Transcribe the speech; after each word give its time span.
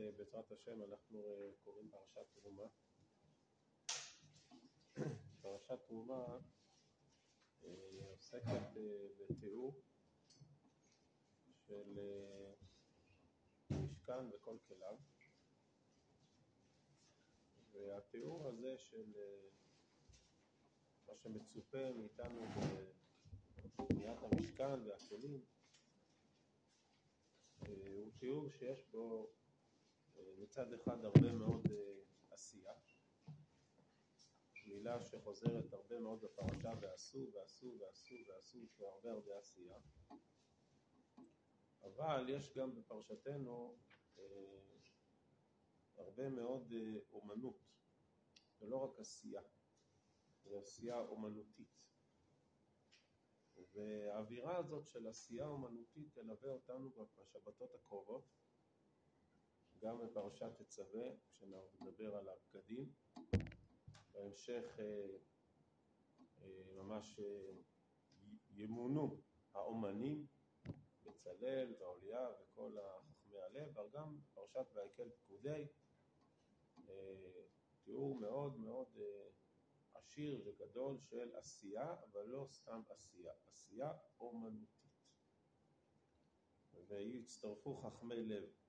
אה, 0.00 0.10
בעזרת 0.16 0.52
השם 0.52 0.82
אנחנו 0.82 1.18
אה, 1.18 1.50
קוראים 1.64 1.90
פרשת 1.90 2.26
תרומה. 2.34 2.62
פרשת 5.42 5.78
תרומה 5.86 6.38
אה, 7.64 8.04
עוסקת 8.10 8.80
בתיאור 9.18 9.82
של 11.66 11.98
משכן 13.70 14.26
וכל 14.34 14.56
כליו 14.68 14.96
והתיאור 17.72 18.48
הזה 18.48 18.78
של 18.78 19.12
מה 21.08 21.14
שמצופה 21.16 21.92
מאיתנו 21.92 22.40
בבניית 23.78 24.18
המשכן 24.22 24.88
והכלים 24.88 25.44
הוא 27.66 28.10
תיאור 28.18 28.50
שיש 28.50 28.86
בו 28.90 29.30
מצד 30.38 30.72
אחד 30.72 31.04
הרבה 31.04 31.32
מאוד 31.32 31.66
אה, 31.70 32.02
עשייה, 32.30 32.72
מילה 34.80 35.00
שחוזרת 35.00 35.72
הרבה 35.72 35.98
מאוד 35.98 36.20
בפרשה 36.20 36.72
ועשו 36.80 37.32
ועשו 37.32 37.76
ועשו 37.80 38.16
ועשו, 38.28 38.58
יש 38.58 38.80
הרבה 38.80 39.12
הרבה 39.12 39.38
עשייה, 39.38 39.76
אבל 41.82 42.28
יש 42.28 42.52
גם 42.56 42.74
בפרשתנו 42.74 43.78
אה, 44.18 44.24
הרבה 45.96 46.28
מאוד 46.28 46.72
אה, 46.72 46.98
אומנות, 47.12 47.56
ולא 48.60 48.76
רק 48.76 48.98
עשייה, 49.00 49.42
זה 50.44 50.58
עשייה 50.58 50.98
אומנותית. 51.00 51.80
והאווירה 53.72 54.56
הזאת 54.56 54.88
של 54.88 55.06
עשייה 55.06 55.46
אומנותית 55.46 56.14
תלווה 56.14 56.50
אותנו 56.50 56.90
בשבתות 56.90 57.74
הקרובות 57.74 58.24
גם 59.82 59.98
בפרשת 59.98 60.62
תצווה, 60.62 61.08
כשנדבר 61.32 62.16
על 62.16 62.28
הבגדים. 62.28 62.92
בהמשך 64.12 64.78
אה, 64.78 65.06
אה, 66.42 66.62
ממש 66.76 67.20
אה, 67.20 67.52
ימונו 68.50 69.20
האומנים, 69.54 70.26
בצלאל 71.04 71.74
והאוליה 71.80 72.28
וכל 72.42 72.76
חכמי 72.78 73.42
הלב, 73.46 73.78
אבל 73.78 73.88
גם 73.92 74.18
פרשת 74.34 74.66
ויקל 74.74 75.10
פקודי, 75.10 75.66
תיאור 77.84 78.20
מאוד 78.20 78.56
מאוד 78.56 78.88
עשיר 79.94 80.42
וגדול 80.46 80.98
של 81.00 81.36
עשייה, 81.36 81.94
אבל 82.10 82.26
לא 82.26 82.46
סתם 82.48 82.82
עשייה, 82.88 83.32
עשייה 83.46 83.92
אומנותית. 84.20 84.80
ויצטרפו 86.88 87.76
חכמי 87.76 88.24
לב. 88.24 88.59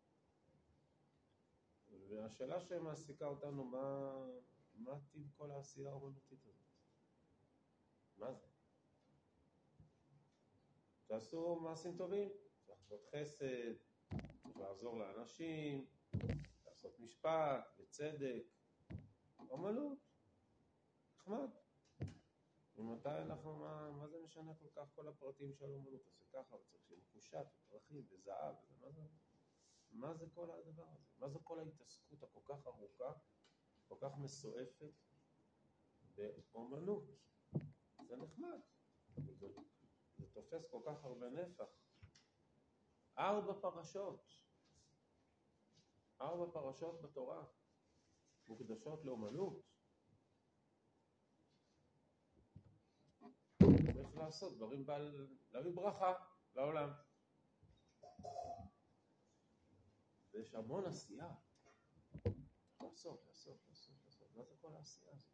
והשאלה 2.09 2.61
שמעסיקה 2.61 3.25
אותנו, 3.25 3.63
מה, 3.63 4.15
מה 4.73 4.99
טיב 5.11 5.31
כל 5.37 5.51
העשייה 5.51 5.89
האומנותית 5.89 6.45
הזאת? 6.45 6.65
מה 8.17 8.33
זה? 8.33 8.47
תעשו 11.07 11.55
מעשים 11.55 11.97
טובים, 11.97 12.29
צריך 12.29 12.69
לעשות 12.69 13.05
חסד, 13.05 13.73
צריך 14.41 14.57
לעזור 14.57 14.99
לאנשים, 14.99 15.85
לעשות 16.65 16.99
משפט 16.99 17.79
וצדק, 17.79 18.43
אומנות, 19.49 19.97
נחמד. 21.15 21.49
ממתי 22.77 23.09
אנחנו, 23.09 23.55
מה, 23.55 23.91
מה 23.91 24.07
זה 24.07 24.17
משנה 24.23 24.51
כל 24.55 24.67
כך 24.75 24.95
כל 24.95 25.07
הפרטים 25.07 25.53
של 25.53 25.65
אומנות? 25.73 26.01
אז 26.07 26.27
ככה, 26.33 26.55
וצריך 26.55 26.83
שיהיה 26.87 27.01
מקושט, 27.01 27.47
ופרחים, 27.57 28.05
וזהב, 28.09 28.55
ומה 28.69 28.91
זה? 28.91 29.01
מה 29.91 30.13
זה 30.13 30.25
כל 30.33 30.51
הדבר 30.51 30.83
הזה? 30.83 31.07
מה 31.17 31.29
זה 31.29 31.39
כל 31.43 31.59
ההתעסקות 31.59 32.23
הכל 32.23 32.39
כך 32.45 32.67
ארוכה, 32.67 33.11
כל 33.87 33.95
כך 34.01 34.17
מסועפת 34.17 34.93
באומנות? 36.51 37.03
זה 38.07 38.15
נחמד, 38.15 38.59
זה, 39.15 39.47
זה 40.17 40.27
תופס 40.33 40.65
כל 40.71 40.81
כך 40.85 41.03
הרבה 41.03 41.29
נפח. 41.29 41.65
ארבע 43.17 43.53
פרשות, 43.61 44.27
ארבע 46.21 46.51
פרשות 46.53 47.01
בתורה 47.01 47.45
מוקדשות 48.47 49.05
לאומנות. 49.05 49.61
צריך 53.93 54.17
לעשות 54.17 54.57
דברים 54.57 54.85
בעל, 54.85 55.27
להביא 55.51 55.71
ברכה 55.71 56.13
לעולם. 56.55 56.89
ויש 60.33 60.55
המון 60.55 60.85
עשייה. 60.85 61.29
לעשות, 62.81 63.23
לעשות, 63.27 63.57
לעשות, 63.69 63.95
לעשות. 64.05 64.27
מה 64.35 64.43
זה 64.43 64.55
כל 64.61 64.75
העשייה 64.75 65.11
הזאת? 65.11 65.31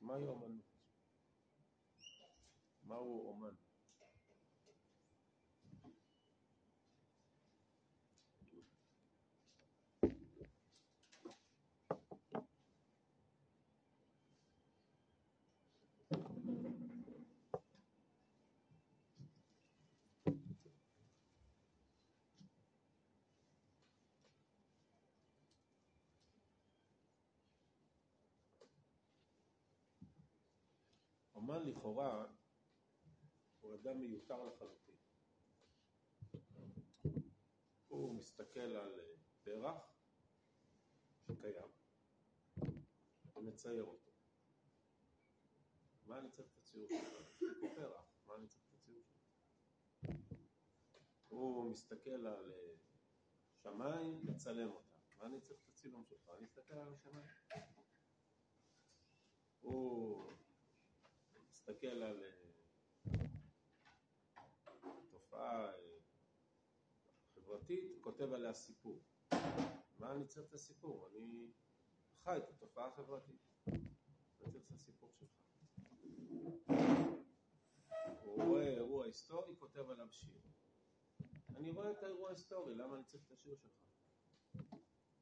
מהי 0.00 0.26
אומנות? 0.26 0.64
מהו 2.82 3.28
אומן? 3.28 3.65
אומן 31.48 31.68
לכאורה 31.68 32.26
הוא 33.60 33.74
אדם 33.74 33.98
מיותר 33.98 34.44
לחלוטין. 34.44 34.94
הוא 37.88 38.14
מסתכל 38.14 38.60
על 38.60 39.00
פרח 39.44 39.96
שקיים 41.26 41.68
ומצייר 43.36 43.84
אותו. 43.84 44.10
מה 46.06 46.18
אני 46.18 46.30
צריך 46.30 46.48
את 46.52 46.58
הציור? 46.58 46.88
יש 46.92 47.08
פה 47.60 47.66
פרח, 47.74 48.04
מה 48.26 48.34
אני 48.34 48.46
צריך 48.46 48.64
את 48.68 48.74
הציור 48.74 49.02
שלך? 49.04 49.22
הוא 51.28 51.70
מסתכל 51.70 52.26
על 52.26 52.52
שמיים, 53.62 54.20
מצלם 54.24 54.70
אותם. 54.70 54.96
מה 55.18 55.26
אני 55.26 55.40
צריך 55.40 55.60
את 55.64 55.68
הצילום 55.68 56.04
שלך? 56.04 56.30
אני 56.38 56.46
אסתכל 56.46 56.74
על 56.74 56.94
השמיים. 56.94 57.26
הוא 59.60 60.32
מסתכל 61.68 61.86
על 61.86 62.24
אה, 62.24 63.26
תופעה 65.10 65.66
אה, 65.66 65.98
חברתית, 67.34 67.98
כותב 68.00 68.32
עליה 68.32 68.52
סיפור. 68.52 69.02
מה 69.98 70.12
אני 70.12 70.26
צריך 70.26 70.48
את 70.48 70.54
הסיפור? 70.54 71.08
אני 71.08 71.50
חי 72.24 72.36
את 72.36 72.48
התופעה 72.48 72.86
החברתית. 72.86 73.40
אני 73.66 73.78
צריך 74.38 74.64
את 74.66 74.70
הסיפור 74.70 75.12
שלך. 75.12 75.30
הוא 78.22 78.42
רואה 78.42 78.68
אירוע 78.68 79.04
היסטורי, 79.04 79.56
כותב 79.58 79.90
עליו 79.90 80.06
שיר. 80.10 80.40
אני 81.56 81.70
רואה 81.70 81.90
את 81.90 82.02
האירוע 82.02 82.28
ההיסטורי, 82.28 82.74
למה 82.74 82.96
אני 82.96 83.04
צריך 83.04 83.24
את 83.26 83.30
השיר 83.30 83.56
שלך? 83.56 83.72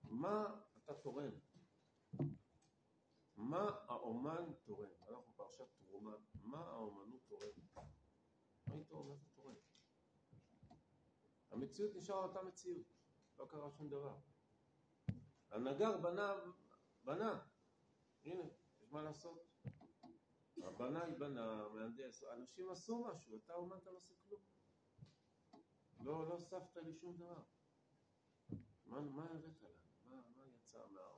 מה 0.03 0.61
אתה 0.85 0.95
תורם? 0.95 1.31
מה 3.37 3.71
האומן 3.89 4.53
תורם? 4.65 4.89
אנחנו 5.09 5.33
פרשת 5.37 5.65
תרומה, 5.79 6.17
מה 6.43 6.59
האומנות 6.59 7.23
תורמת? 7.27 7.77
מה 8.67 8.75
היא 8.75 8.85
תורמת 8.85 9.19
ותורמת? 9.25 9.59
המציאות 11.51 11.95
נשארה 11.95 12.25
אותה 12.25 12.43
מציאות, 12.43 12.87
לא 13.39 13.47
קרה 13.47 13.71
שום 13.71 13.89
דבר. 13.89 14.17
הנגר 15.51 15.99
בנה, 15.99 16.35
בנה, 17.05 17.41
הנה, 18.25 18.45
יש 18.81 18.93
מה 18.93 19.03
לעשות. 19.03 19.55
הבנאי 20.63 21.15
בנה, 21.19 21.69
מהנדס, 21.69 22.25
אנשים 22.25 22.71
עשו 22.71 23.05
משהו, 23.05 23.37
אתה 23.37 23.55
אומן 23.55 23.77
אתה 23.79 23.91
לא 23.91 23.97
עושה 23.97 24.15
כלום. 24.29 24.41
לא, 26.01 26.29
לא 26.29 26.35
הוספת 26.35 26.77
לי 26.77 26.93
שום 26.93 27.17
דבר. 27.17 27.43
מה, 28.87 29.01
מה 29.01 29.25
הבאת 29.25 29.63
לנו? 29.63 29.75
מה, 30.05 30.23
מה 30.37 30.47
יצא 30.47 30.79
מהאומנות? 30.79 31.14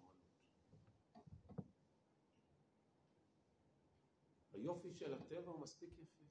היופי 4.56 4.92
של 4.92 5.14
הטבע 5.14 5.50
הוא 5.50 5.60
מספיק 5.60 5.98
יפה. 5.98 6.24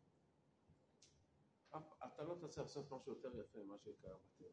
אתה 2.05 2.23
לא 2.23 2.35
תצליח 2.35 2.65
לעשות 2.65 2.91
משהו 2.91 3.13
יותר 3.13 3.39
יפה 3.39 3.63
ממה 3.63 3.77
שקיים 3.77 4.17
בטבע. 4.25 4.49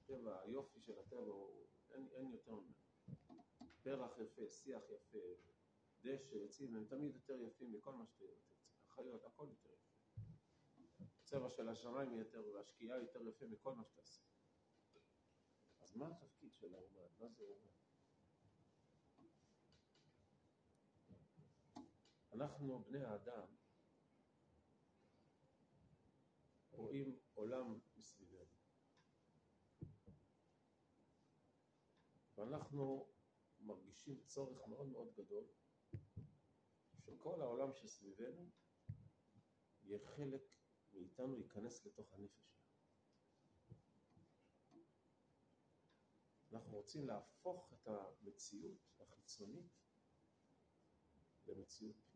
הטבע, 0.00 0.40
היופי 0.42 0.80
של 0.80 0.98
הטבע 0.98 1.20
הוא, 1.20 1.66
אין, 1.90 2.08
אין 2.12 2.30
יותר 2.32 2.54
ממנו. 2.54 2.74
פרח 3.82 4.18
יפה, 4.18 4.48
שיח 4.48 4.82
יפה, 4.90 5.18
דשא, 6.04 6.44
עצים, 6.44 6.76
הם 6.76 6.86
תמיד 6.86 7.14
יותר 7.14 7.40
יפים 7.40 7.72
מכל 7.72 7.92
מה 7.92 8.06
שתרצה. 8.06 8.54
החיות, 8.86 9.24
הכל 9.24 9.46
יותר 9.48 9.68
יפה. 9.72 10.20
הצבע 11.22 11.50
של 11.50 11.68
השמיים 11.68 12.14
יותר, 12.14 12.44
והשקיעה 12.54 12.98
יותר 12.98 13.28
יפה 13.28 13.46
מכל 13.46 13.74
מה 13.74 13.84
שתעשה. 13.84 14.22
אז 15.80 15.96
מה 15.96 16.08
התפקיד 16.08 16.52
של 16.54 16.74
האומן? 16.74 17.08
מה 17.18 17.28
זה 17.28 17.44
אומר? 17.44 17.81
אנחנו, 22.32 22.84
בני 22.84 23.04
האדם, 23.04 23.46
רואים 26.70 27.18
עולם 27.34 27.80
מסביבנו. 27.96 28.56
ואנחנו 32.36 33.12
מרגישים 33.60 34.20
צורך 34.26 34.68
מאוד 34.68 34.86
מאוד 34.86 35.14
גדול 35.14 35.44
שכל 36.98 37.40
העולם 37.40 37.74
שסביבנו 37.74 38.50
יהיה 39.82 39.98
חלק 39.98 40.42
מאיתנו, 40.92 41.38
ייכנס 41.38 41.86
לתוך 41.86 42.12
הנפש 42.12 42.42
שלנו. 42.42 42.62
אנחנו 46.52 46.76
רוצים 46.76 47.06
להפוך 47.06 47.72
את 47.72 47.88
המציאות 47.88 48.78
החיצונית 49.00 49.82
למציאות 51.46 51.96
פנימית. 51.96 52.11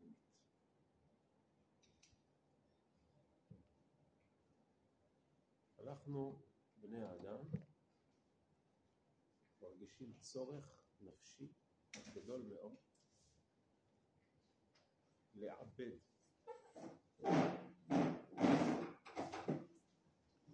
אנחנו, 5.87 6.39
בני 6.77 7.03
האדם, 7.03 7.39
מרגישים 9.61 10.13
צורך 10.21 10.83
נפשי 11.01 11.53
גדול 12.15 12.43
מאוד 12.43 12.75
לעבד 15.35 15.97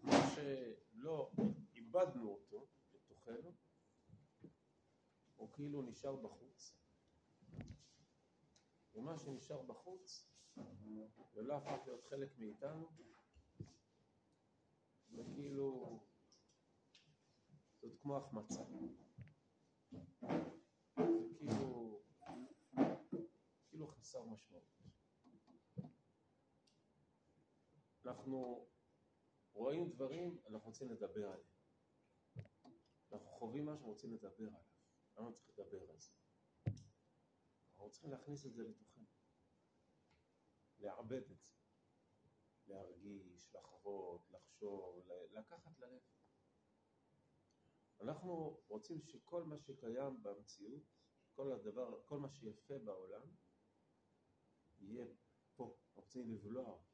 מה 0.02 0.12
שלא 0.34 1.30
איבדנו 1.74 2.30
אותו 2.30 2.66
בתוכנו, 2.94 3.52
הוא 5.36 5.52
כאילו 5.52 5.82
נשאר 5.82 6.16
בחוץ. 6.16 6.76
ומה 8.94 9.18
שנשאר 9.18 9.62
בחוץ 9.62 10.28
ולא 11.34 11.56
הפך 11.56 11.86
להיות 11.86 12.04
חלק 12.04 12.38
מאיתנו, 12.38 12.92
זה 15.12 15.22
כאילו, 15.34 16.00
זאת 17.80 17.92
כמו 18.02 18.16
החמצה. 18.16 18.62
זה 20.96 21.34
כאילו, 21.38 22.02
כאילו 23.70 23.86
חסר 23.88 24.24
משמעות. 24.24 24.64
אנחנו 28.04 28.68
רואים 29.52 29.90
דברים, 29.90 30.38
אנחנו 30.48 30.68
רוצים 30.68 30.92
לדבר 30.92 31.28
עליהם. 31.28 31.52
אנחנו 33.12 33.26
חווים 33.30 33.66
משהו, 33.66 33.86
רוצים 33.86 34.14
לדבר 34.14 34.46
עליו. 34.48 34.60
למה 35.16 35.32
צריך 35.32 35.58
לדבר 35.58 35.90
על 35.90 35.98
זה? 35.98 36.10
אנחנו 37.72 37.90
צריכים 37.90 38.10
להכניס 38.10 38.46
את 38.46 38.54
זה 38.54 38.62
לתוכנו. 38.62 39.04
לעבד 40.78 41.22
את 41.30 41.38
זה. 41.38 41.52
להרגיש, 42.68 43.54
לחוות, 43.54 44.30
לחשוב, 44.30 45.08
לקחת 45.32 45.80
ללב. 45.80 46.00
אנחנו 48.00 48.60
רוצים 48.68 49.02
שכל 49.02 49.44
מה 49.44 49.58
שקיים 49.58 50.22
במציאות, 50.22 50.82
כל 51.34 51.52
הדבר, 51.52 52.02
כל 52.06 52.18
מה 52.18 52.30
שיפה 52.30 52.78
בעולם, 52.78 53.22
יהיה 54.80 55.06
פה. 55.56 55.76
רוצים 55.94 56.30
לבלוע 56.30 56.66
אותו. 56.68 56.92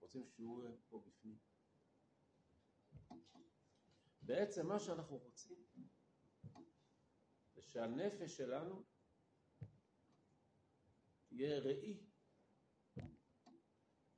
רוצים 0.00 0.26
שהוא 0.26 0.64
יהיה 0.64 0.76
פה 0.88 1.02
בפנים. 1.06 1.38
בעצם 4.22 4.66
מה 4.66 4.80
שאנחנו 4.80 5.16
רוצים 5.16 5.66
זה 7.54 7.62
שהנפש 7.62 8.36
שלנו 8.36 8.84
תהיה 11.28 11.58
ראי, 11.58 12.00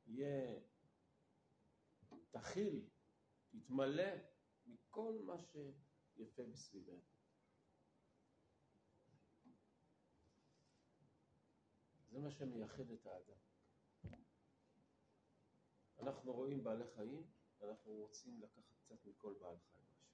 יהיה 0.07 0.61
תכיל, 2.31 2.89
תתמלא 3.51 4.13
מכל 4.67 5.19
מה 5.25 5.35
שיפה 5.39 6.43
בסביבנו. 6.53 7.01
זה 12.11 12.19
מה 12.19 12.31
שמייחד 12.31 12.91
את 12.91 13.07
האדם. 13.07 13.39
אנחנו 15.99 16.33
רואים 16.33 16.65
בעלי 16.65 16.85
חיים, 16.97 17.31
אנחנו 17.63 17.93
רוצים 17.93 18.41
לקחת 18.43 18.75
קצת 18.85 19.05
מכל 19.05 19.35
בעל 19.41 19.57
חיים 19.59 19.85
משהו. 19.93 20.11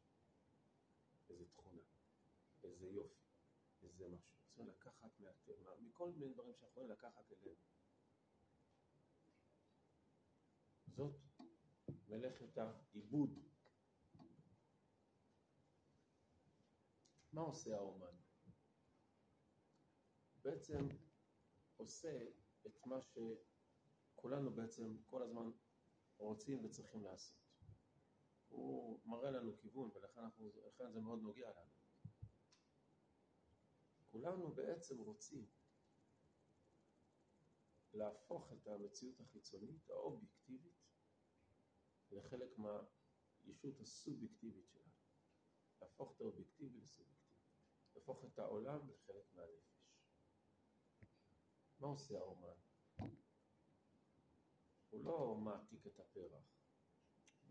איזה 1.29 1.45
תכונה, 1.51 1.83
איזה 2.65 2.87
יופי, 2.87 3.25
איזה 3.83 4.09
משהו. 4.09 4.37
רוצים 4.57 4.69
לקחת 4.69 5.21
מהטבע, 5.21 5.75
מכל 5.81 6.11
מיני 6.11 6.33
דברים 6.33 6.55
שאנחנו 6.55 6.71
יכולים 6.71 6.91
לקחת 6.91 7.33
אלינו. 7.33 7.61
זאת 10.87 11.15
מלאכת 12.09 12.59
העיבוד. 12.59 13.39
מה 17.33 17.41
עושה 17.41 17.77
האומן? 17.77 18.17
בעצם 20.43 20.89
עושה 21.77 22.23
את 22.67 22.87
מה 22.87 22.97
שכולנו 23.01 24.51
בעצם 24.51 24.97
כל 25.07 25.23
הזמן 25.23 25.51
רוצים 26.19 26.65
וצריכים 26.65 27.05
לעשות. 27.05 27.37
הוא 28.49 29.01
מראה 29.05 29.31
לנו 29.31 29.57
כיוון 29.57 29.91
ולכן 29.95 30.21
אנחנו, 30.21 30.51
זה 30.93 31.01
מאוד 31.01 31.23
נוגע 31.23 31.51
לנו. 31.51 31.71
כולנו 34.11 34.53
בעצם 34.53 34.99
רוצים 34.99 35.47
להפוך 37.93 38.53
את 38.53 38.67
המציאות 38.67 39.21
החיצונית, 39.21 39.91
האובייקטיבית, 39.91 40.86
לחלק 42.11 42.59
מהישות 42.59 43.81
הסובייקטיבית 43.81 44.67
שלנו. 44.69 44.91
להפוך 45.81 46.13
את 46.17 46.21
האובייקטיבי 46.21 46.81
לסובייקטיבי. 46.81 47.17
להפוך 47.95 48.25
את 48.25 48.39
העולם 48.39 48.91
לחלק 48.91 49.35
מהנפש. 49.35 49.77
מה 51.79 51.87
עושה 51.87 52.19
האומן? 52.19 52.57
הוא 54.91 55.05
לא 55.05 55.35
מעתיק 55.35 55.87
את 55.87 56.01
הפרח. 56.01 56.43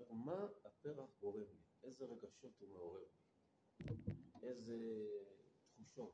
אומר, 0.09 0.11
מה 0.11 0.47
הפרח 0.65 1.09
גורם 1.19 1.51
לי? 1.53 1.63
איזה 1.83 2.05
רגשות 2.05 2.59
הוא 2.59 2.69
מעורר 2.69 3.03
לי? 3.03 3.19
איזה 4.43 5.05
תחושות? 5.67 6.13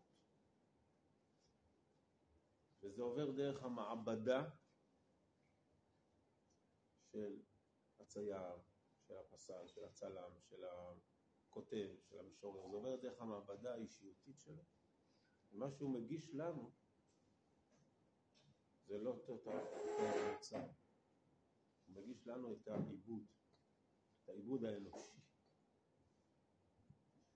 וזה 2.83 3.01
עובר 3.01 3.31
דרך 3.31 3.63
המעבדה 3.63 4.49
של 7.11 7.41
הצייר, 8.01 8.59
של 9.07 9.17
הפסל, 9.17 9.67
של 9.67 9.83
הצלם, 9.83 10.31
של 10.49 10.63
הכותב, 10.63 11.89
של 12.09 12.19
המשורר. 12.19 12.67
זה 12.69 12.75
עובר 12.75 12.95
דרך 12.95 13.21
המעבדה 13.21 13.73
האישיותית 13.73 14.39
שלו. 14.39 14.63
ומה 15.51 15.71
שהוא 15.71 15.93
מגיש 15.93 16.29
לנו 16.33 16.71
זה 18.85 18.97
לא 18.97 19.09
אותו 19.09 19.51
המוצר. 19.99 20.67
הוא 21.85 21.95
מגיש 21.95 22.27
לנו 22.27 22.53
את 22.53 22.67
העיבוד, 22.67 23.25
את 24.23 24.29
העיבוד 24.29 24.63
האנושי. 24.63 25.19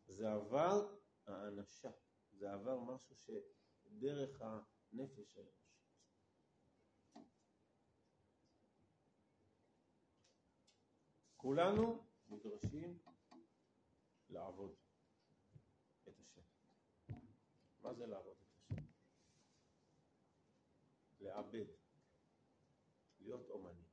זה 0.08 0.32
עבר 0.32 0.96
האנשה, 1.28 1.92
זה 2.32 2.54
עבר 2.54 2.80
משהו 2.80 3.16
שדרך 3.16 4.42
הנפש 4.42 5.38
האנושית. 5.38 5.65
כולנו 11.46 12.08
נדרשים 12.30 13.00
לעבוד 14.30 14.75
את 16.04 16.18
השם. 16.20 16.42
מה 17.82 17.94
זה 17.94 18.06
לעבוד 18.06 18.38
את 18.38 18.48
השם? 18.72 18.82
לעבד, 21.20 21.66
להיות 23.20 23.50
אומנים. 23.50 23.86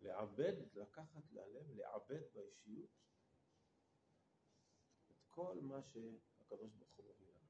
לעבד, 0.00 0.54
לקחת 0.74 1.32
ללב, 1.32 1.70
לעבד 1.70 2.22
באישיות 2.34 2.90
את 5.10 5.22
כל 5.28 5.60
מה 5.62 5.82
שהקדוש 5.82 6.72
ברוך 6.72 6.96
הוא 6.96 7.04
מביא 7.14 7.28
לנו, 7.32 7.48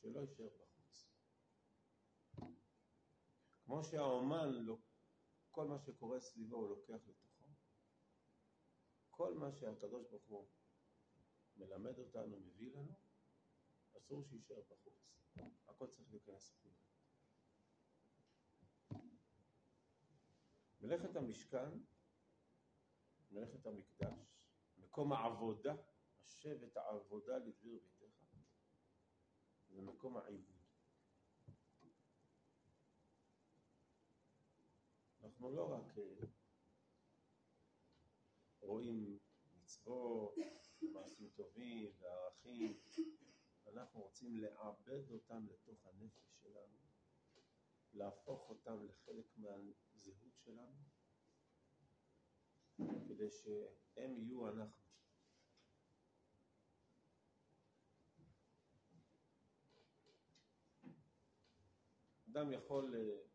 שלא 0.00 0.20
יישאר 0.20 0.48
בחוץ. 0.48 1.06
כמו 3.64 3.84
שהאומן, 3.84 4.48
לא, 4.52 4.78
כל 5.52 5.66
מה 5.66 5.78
שקורה 5.78 6.20
סביבו 6.20 6.56
הוא 6.56 6.68
לוקח 6.68 7.06
לתוכו, 7.08 7.44
כל 9.10 9.34
מה 9.34 9.52
שהקדוש 9.52 10.06
ברוך 10.10 10.26
הוא 10.28 10.48
מלמד 11.56 11.98
אותנו, 11.98 12.40
מביא 12.40 12.72
לנו, 12.76 12.94
אסור 13.96 14.24
שיישאר 14.24 14.62
בחוץ. 14.68 14.94
הכל 15.68 15.86
צריך 15.86 16.10
להיכנס 16.10 16.50
פנימה. 16.50 16.76
מלאכת 20.80 21.16
המשכן, 21.16 21.70
מלאכת 23.30 23.66
המקדש, 23.66 24.42
מקום 24.76 25.12
העבודה, 25.12 25.74
השב 26.20 26.58
העבודה 26.76 27.38
לדביר 27.38 27.78
ביתך, 27.98 28.36
זה 29.68 29.82
מקום 29.82 30.16
העיבוד. 30.16 30.61
אנחנו 35.42 35.56
לא 35.56 35.72
רק 35.72 35.98
אה, 35.98 36.26
רואים 38.60 39.18
מצוות, 39.44 40.34
מעשים 40.92 41.30
טובים 41.36 41.92
וערכים, 41.98 42.80
אנחנו 43.72 44.00
רוצים 44.00 44.36
לעבד 44.36 45.10
אותם 45.10 45.46
לתוך 45.46 45.86
הנפש 45.86 46.40
שלנו, 46.42 46.78
להפוך 47.92 48.50
אותם 48.50 48.86
לחלק 48.86 49.26
מהזהות 49.36 50.36
שלנו, 50.44 50.76
כדי 53.08 53.30
שהם 53.30 54.16
יהיו 54.18 54.48
אנחנו. 54.48 54.82
אדם 62.30 62.52
יכול 62.52 62.94
אה, 62.96 63.31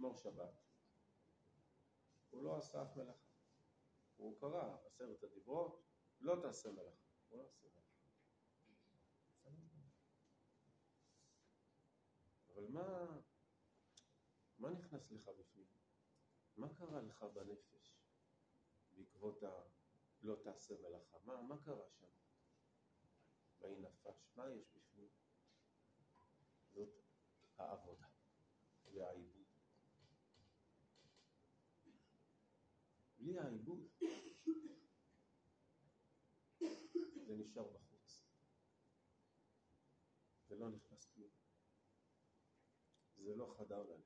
לשמור 0.00 0.16
שבת, 0.16 0.54
הוא 2.30 2.42
לא 2.42 2.56
עשה 2.56 2.82
אף 2.82 2.96
מלאכה. 2.96 3.28
הוא 4.16 4.40
קרא 4.40 4.76
עשרת 4.86 5.22
הדיברות, 5.22 5.82
לא 6.20 6.36
תעשה 6.42 6.70
מלאכה. 6.70 7.08
הוא 7.28 7.38
לא 7.38 7.44
עשה 7.44 7.66
מלאכה. 7.66 7.98
אבל 12.54 12.66
מה, 12.68 13.06
מה 14.58 14.70
נכנס 14.70 15.10
לך 15.10 15.28
בפנים? 15.38 15.66
מה 16.56 16.74
קרה 16.74 17.02
לך 17.02 17.22
בנפש 17.22 17.94
בעקבות 18.92 19.42
ה... 19.42 19.62
לא 20.22 20.36
תעשה 20.42 20.74
מלאכה"? 20.82 21.18
מה, 21.24 21.42
מה 21.42 21.64
קרה 21.64 21.88
שם? 21.90 22.06
ויהי 23.60 23.76
נפש, 23.76 24.30
מה 24.36 24.50
יש 24.50 24.68
בפנים? 24.74 25.08
זאת 26.72 26.88
העבודה 27.58 28.08
והעיבוד. 28.92 29.29
בלי 33.30 33.38
העיבוד 33.38 33.88
זה 37.26 37.36
נשאר 37.36 37.68
בחוץ. 37.68 38.22
זה 40.48 40.56
לא 40.56 40.70
נכנס 40.70 41.06
פנימה. 41.14 41.34
זה 43.16 43.36
לא 43.36 43.54
חדר 43.58 43.82
ללב. 43.82 44.00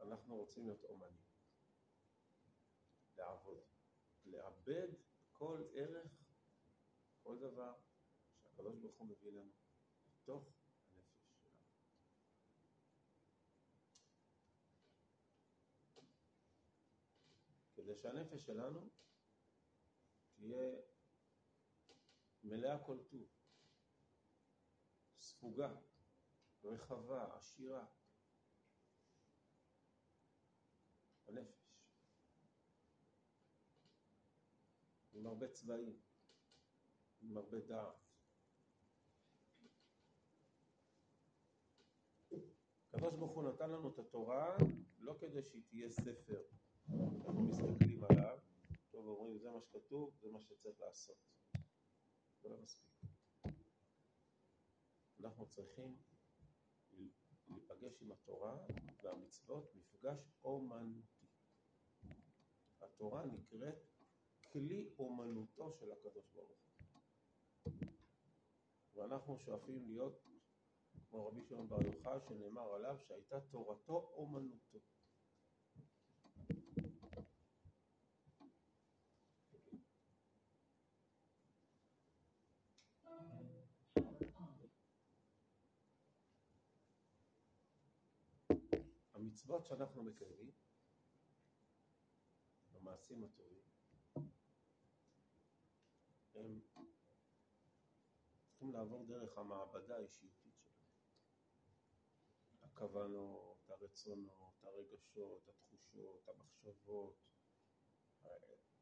אנחנו 0.00 0.36
רוצים 0.36 0.66
להיות 0.66 0.84
אומנים, 0.84 1.22
לעבוד, 3.16 3.64
לאבד 4.24 4.88
כל 5.32 5.62
ערך, 5.74 6.12
כל 7.22 7.38
דבר 7.38 7.74
שהקדוש 8.42 8.78
ברוך 8.78 8.96
הוא 8.96 9.08
מביא 9.08 9.30
לנו 9.30 9.52
לתוך 10.08 10.52
הנפש 10.92 11.32
שלנו. 11.36 11.72
כדי 17.92 18.00
שהנפש 18.00 18.44
שלנו 18.44 18.90
תהיה 20.34 20.76
מלאה 22.44 22.84
כל 22.86 22.98
טוב, 23.10 23.28
ספוגה, 25.20 25.74
רחבה, 26.64 27.36
עשירה. 27.36 27.86
הנפש. 31.28 31.76
עם 35.12 35.26
הרבה 35.26 35.48
צבעים, 35.48 36.00
עם 37.22 37.36
הרבה 37.36 37.60
דעת. 37.60 37.94
הקדוש 42.92 43.14
ברוך 43.14 43.32
הוא 43.32 43.52
נתן 43.52 43.70
לנו 43.70 43.94
את 43.94 43.98
התורה 43.98 44.56
לא 44.98 45.14
כדי 45.20 45.42
שהיא 45.42 45.62
תהיה 45.68 45.90
ספר, 45.90 46.42
אנחנו 47.00 47.42
מסתכלים 47.42 48.04
עליו, 48.04 48.38
טוב 48.90 49.06
אומרים 49.06 49.38
זה 49.38 49.50
מה 49.50 49.60
שכתוב, 49.60 50.14
זה 50.20 50.30
מה 50.30 50.40
שצריך 50.40 50.80
לעשות. 50.80 51.16
זה 52.42 52.48
לא 52.48 52.56
מספיק. 52.62 52.88
אנחנו 55.20 55.46
צריכים 55.46 55.96
להיפגש 57.48 58.02
עם 58.02 58.12
התורה 58.12 58.58
והמצוות 59.02 59.74
מפגש 59.74 60.32
אומנותי. 60.44 61.26
התורה 62.82 63.26
נקראת 63.26 63.76
כלי 64.52 64.94
אומנותו 64.98 65.72
של 65.72 65.92
הקדוש 65.92 66.30
ברוך 66.34 66.48
הוא. 66.48 67.82
ואנחנו 68.94 69.38
שואפים 69.38 69.86
להיות 69.86 70.22
כמו 71.10 71.26
רבי 71.26 71.42
שמעון 71.42 71.68
בר 71.68 71.82
יוחאי 71.82 72.18
שנאמר 72.28 72.74
עליו 72.74 72.98
שהייתה 72.98 73.40
תורתו 73.40 74.12
אומנותו. 74.16 74.78
המצוות 89.42 89.66
שאנחנו 89.66 90.02
מקיימים, 90.02 90.50
המעשים 92.74 93.24
הטובים, 93.24 93.62
הם 96.34 96.60
צריכים 98.46 98.72
לעבור 98.72 99.06
דרך 99.06 99.38
המעבדה 99.38 99.96
האישיותית 99.96 100.54
שלנו. 100.56 100.76
הכוונות, 102.62 103.70
הרצונות, 103.70 104.64
הרגשות, 104.64 105.48
התחושות, 105.48 106.28
המחשבות, 106.28 107.16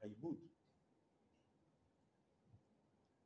העיבוד. 0.00 0.38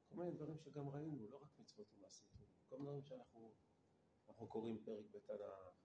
כל 0.08 0.16
מיני 0.16 0.30
דברים 0.30 0.58
שגם 0.58 0.88
ראינו, 0.88 1.28
לא 1.30 1.36
רק 1.36 1.58
מצוות 1.58 1.86
ומעשים 1.94 2.28
טובים, 2.38 2.56
כל 2.68 2.76
מיני 2.76 3.00
דברים 3.00 3.02
שאנחנו 3.02 4.48
קוראים 4.48 4.84
פרק 4.84 5.04
בתנ"ך, 5.10 5.84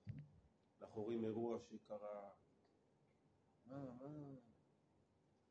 אנחנו 0.82 1.04
רואים 1.04 1.26
אירוע 1.26 1.60
שקרה, 1.60 2.32
מה, 3.66 3.78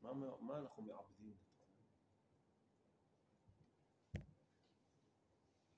מה, 0.01 0.13
מה, 0.13 0.37
מה 0.41 0.57
אנחנו 0.57 0.83
מעבדים 0.83 1.31
לתוכנו? 1.31 1.75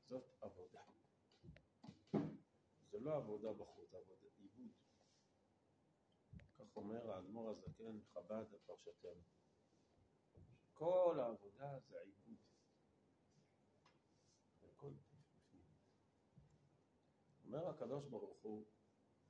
זאת 0.07 0.23
עבודה. 0.41 0.81
זה 2.91 2.99
לא 2.99 3.15
עבודה 3.15 3.53
בחוץ, 3.53 3.93
עבודה, 3.93 4.25
עיבוד. 4.37 4.71
כך 6.57 6.75
אומר 6.75 7.11
האדמו"ר 7.11 7.49
הזקן 7.49 7.97
מחב"ד 7.97 8.45
בפרשתנו. 8.51 9.21
כל 10.73 11.17
העבודה 11.19 11.79
זה 11.89 11.99
עיבוד. 11.99 12.37
הכל. 14.63 14.91
אומר 17.45 17.69
הקדוש 17.69 18.05
ברוך 18.05 18.37
הוא 18.41 18.65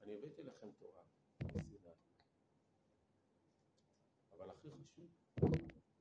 אני 0.03 0.17
הבאתי 0.17 0.43
לכם 0.43 0.71
תורה 0.71 1.03
מסיני, 1.43 1.93
אבל 4.31 4.49
הכי 4.49 4.69
חשוב, 4.71 5.09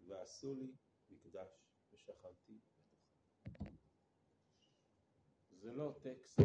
ועשו 0.07 0.55
לי 0.55 0.73
מקדש 1.11 1.49
ושכנתי 1.93 2.59
בתוכם. 3.45 3.75
זה 5.51 5.73
לא 5.73 5.95
טקסט 6.03 6.41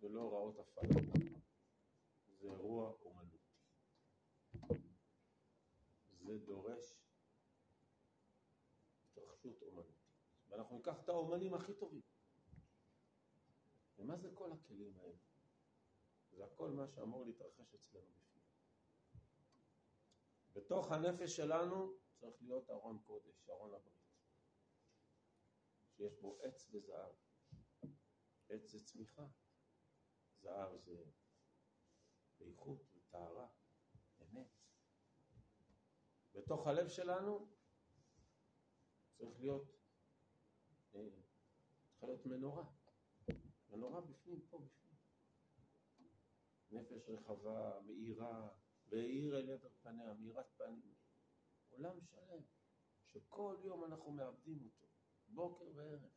ולא 0.00 0.20
הוראות 0.20 0.58
הפעלה, 0.58 1.00
זה 2.26 2.46
אירוע 2.46 2.92
אומנותי. 3.02 3.38
זה 6.20 6.38
דורש 6.38 6.94
התרחשות 9.10 9.62
אומנותית. 9.62 9.96
ואנחנו 10.48 10.76
ניקח 10.76 11.00
את 11.04 11.08
האומנים 11.08 11.54
הכי 11.54 11.74
טובים. 11.74 12.02
ומה 13.98 14.16
זה 14.16 14.30
כל 14.34 14.52
הכלים 14.52 14.98
האלה? 14.98 15.29
זה 16.40 16.46
הכל 16.46 16.70
מה 16.70 16.88
שאמור 16.88 17.24
להתרחש 17.24 17.74
אצלנו 17.74 18.06
בפנים. 18.06 18.44
בתוך 20.52 20.92
הנפש 20.92 21.36
שלנו 21.36 21.92
צריך 22.20 22.42
להיות 22.42 22.70
ארון 22.70 22.98
קודש, 23.06 23.48
ארון 23.50 23.74
הברית, 23.74 24.14
שיש 25.96 26.18
בו 26.20 26.38
עץ 26.42 26.68
וזהב. 26.72 27.14
עץ 28.48 28.62
זה 28.70 28.84
צמיחה, 28.84 29.26
זהב 30.40 30.76
זה 30.76 31.04
איכות 32.40 32.86
וטהרה, 32.94 33.48
אמת. 34.22 34.48
בתוך 36.34 36.66
הלב 36.66 36.88
שלנו 36.88 37.48
צריך 39.16 39.40
להיות, 39.40 39.72
אה, 40.94 41.00
צריכה 41.90 42.06
להיות 42.06 42.26
מנורה. 42.26 42.64
מנורה 43.70 44.00
בפנים, 44.00 44.40
פה 44.50 44.58
בפנים. 44.58 44.79
נפש 46.70 47.08
רחבה, 47.08 47.80
מאירה, 47.86 48.48
והאיר 48.88 49.38
אל 49.38 49.50
עבר 49.50 49.68
פניה, 49.82 50.14
מאירת 50.14 50.46
פנים. 50.56 50.94
עולם 51.70 52.00
שלם, 52.00 52.42
שכל 53.06 53.56
יום 53.64 53.84
אנחנו 53.84 54.12
מאבדים 54.12 54.64
אותו, 54.64 54.86
בוקר 55.28 55.64
וערב. 55.74 56.10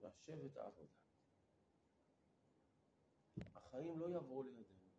והשבת 0.00 0.56
העבודה. 0.56 0.92
החיים 3.54 3.98
לא 3.98 4.10
יעברו 4.10 4.42
לידינו. 4.42 4.90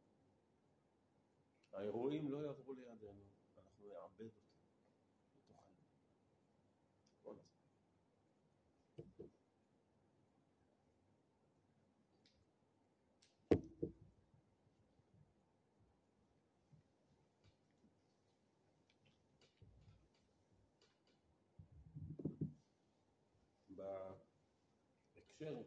האירועים 1.74 2.32
לא 2.32 2.46
יעברו 2.46 2.74
לידינו, 2.74 3.24
ואנחנו 3.56 3.88
נאבד 3.88 4.36
אותם 4.36 4.60
בתוכנו. 5.36 5.76
כל 7.22 7.32
הזמן. 7.38 7.66
בהקשר, 25.40 25.62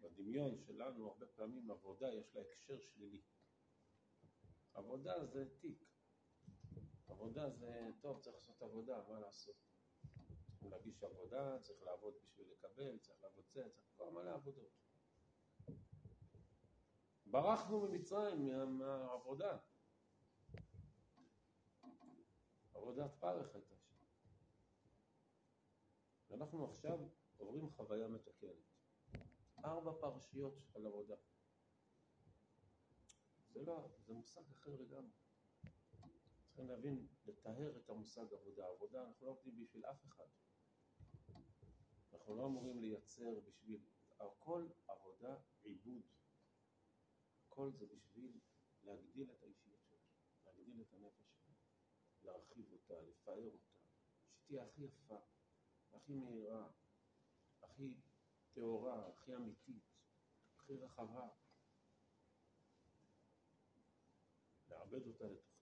בדמיון 0.00 0.58
שלנו, 0.58 1.08
הרבה 1.10 1.26
פעמים 1.26 1.70
עבודה 1.70 2.14
יש 2.14 2.34
לה 2.34 2.40
הקשר 2.40 2.80
שלילי. 2.80 3.22
עבודה 4.74 5.26
זה 5.26 5.44
תיק. 5.60 5.84
עבודה 7.08 7.50
זה, 7.50 7.90
טוב, 8.00 8.20
צריך 8.20 8.36
לעשות 8.36 8.62
עבודה, 8.62 9.02
מה 9.08 9.20
לעשות? 9.20 9.56
צריכים 10.46 10.70
להגיש 10.70 11.04
עבודה, 11.04 11.58
צריך 11.60 11.82
לעבוד 11.82 12.14
בשביל 12.22 12.46
לקבל, 12.52 12.98
צריך 12.98 13.22
לעבוד 13.22 13.44
זה, 13.52 13.68
צריך 13.70 13.86
כל 13.96 14.10
מלא 14.10 14.34
עבודות. 14.34 14.72
ברחנו 17.26 17.80
ממצרים 17.80 18.46
מה, 18.46 18.64
מהעבודה. 18.66 19.58
עבודת 22.74 23.10
פרך 23.20 23.54
הייתה 23.54 23.76
שם. 23.76 23.94
ואנחנו 26.30 26.64
עכשיו 26.64 26.98
עוברים 27.36 27.70
חוויה 27.70 28.08
מתקנת. 28.08 28.71
ארבע 29.64 29.92
פרשיות 30.00 30.54
של 30.72 30.86
עבודה. 30.86 31.16
זה 33.52 33.62
לא, 33.62 33.88
זה 34.06 34.12
מושג 34.12 34.42
אחר 34.50 34.70
לגמרי. 34.80 35.10
צריכים 36.44 36.68
להבין, 36.68 37.06
לטהר 37.26 37.76
את 37.76 37.90
המושג 37.90 38.32
עבודה. 38.32 38.66
עבודה, 38.66 39.04
אנחנו 39.04 39.26
לא 39.26 39.30
עובדים 39.30 39.64
בשביל 39.64 39.86
אף 39.86 40.06
אחד. 40.06 40.26
אנחנו 42.12 42.36
לא 42.36 42.46
אמורים 42.46 42.80
לייצר 42.80 43.40
בשביל... 43.40 43.80
הכל 44.22 44.68
עבודה 44.88 45.36
עיבוד. 45.62 46.02
הכל 47.46 47.70
זה 47.72 47.86
בשביל 47.86 48.40
להגדיל 48.82 49.30
את 49.30 49.42
האישיות 49.42 49.80
שלנו, 49.84 50.02
להגדיל 50.46 50.82
את 50.82 50.94
הנפש 50.94 51.26
שלנו, 51.34 51.56
להרחיב 52.24 52.72
אותה, 52.72 52.94
לפאר 53.02 53.44
אותה, 53.44 53.72
שתהיה 54.34 54.64
הכי 54.64 54.82
יפה, 54.82 55.16
הכי 55.92 56.14
מהירה, 56.14 56.70
הכי 57.62 57.94
טהורה, 58.54 59.08
הכי 59.08 59.34
אמיתית, 59.34 59.82
הכי 60.56 60.76
רחבה. 60.76 61.28
לעבד 64.68 65.06
אותה 65.06 65.24
לתוכנו. 65.24 65.52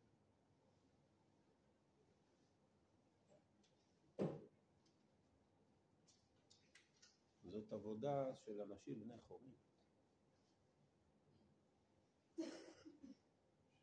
זאת 7.51 7.73
עבודה 7.73 8.35
של 8.35 8.61
אנשים 8.61 9.01
בני 9.01 9.19
חורים. 9.19 9.55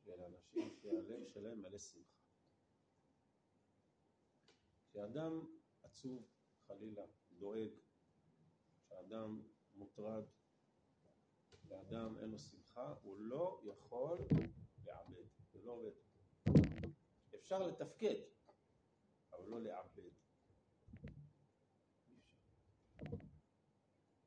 של 0.04 0.22
אנשים 0.22 0.76
שהלב 0.82 1.28
שלהם 1.28 1.62
מלא 1.62 1.80
שמחה. 1.80 2.18
כשאדם 4.90 5.56
עצוב, 5.84 6.28
חלילה, 6.68 7.06
דואג, 7.32 7.72
כשאדם 8.98 9.42
מוטרד, 9.76 10.24
לאדם 11.70 12.18
אין 12.18 12.30
לו 12.30 12.40
שמחה, 12.40 12.94
הוא 13.02 13.18
לא 13.20 13.62
יכול 13.64 14.18
לעבד, 14.86 15.26
זה 15.52 15.60
לא 15.64 15.72
עובד. 15.72 15.92
אפשר 17.36 17.68
לתפקד, 17.68 18.16
אבל 19.34 19.48
לא 19.48 19.62
לעבד. 19.62 20.10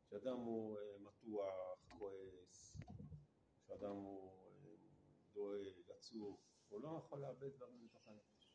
כשאדם 0.06 0.36
הוא 0.36 0.78
אה, 0.78 0.98
מתוח, 0.98 1.84
כועס, 1.98 2.76
כשאדם 3.64 3.96
הוא 3.96 4.32
אה, 4.64 4.76
דואג, 5.32 5.90
עצוב, 5.90 6.40
הוא 6.68 6.80
לא 6.80 7.02
יכול 7.04 7.20
לאבד 7.20 7.52
דברים 7.56 7.88
בתוך 7.88 8.08
הנפש. 8.08 8.50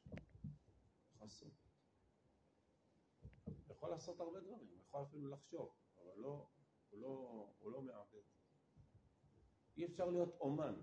חסום. 1.19 1.49
הוא 3.45 3.53
יכול 3.69 3.89
לעשות 3.89 4.19
הרבה 4.19 4.39
דברים, 4.39 4.67
הוא 4.67 4.79
יכול 4.81 5.03
אפילו 5.03 5.29
לחשוב, 5.29 5.84
אבל 6.05 6.17
לא, 6.21 6.47
הוא 6.89 7.01
לא, 7.01 7.47
הוא 7.59 7.71
לא 7.71 7.81
מעבד. 7.81 8.21
אי 9.77 9.85
אפשר 9.85 10.05
להיות 10.05 10.35
אומן. 10.39 10.81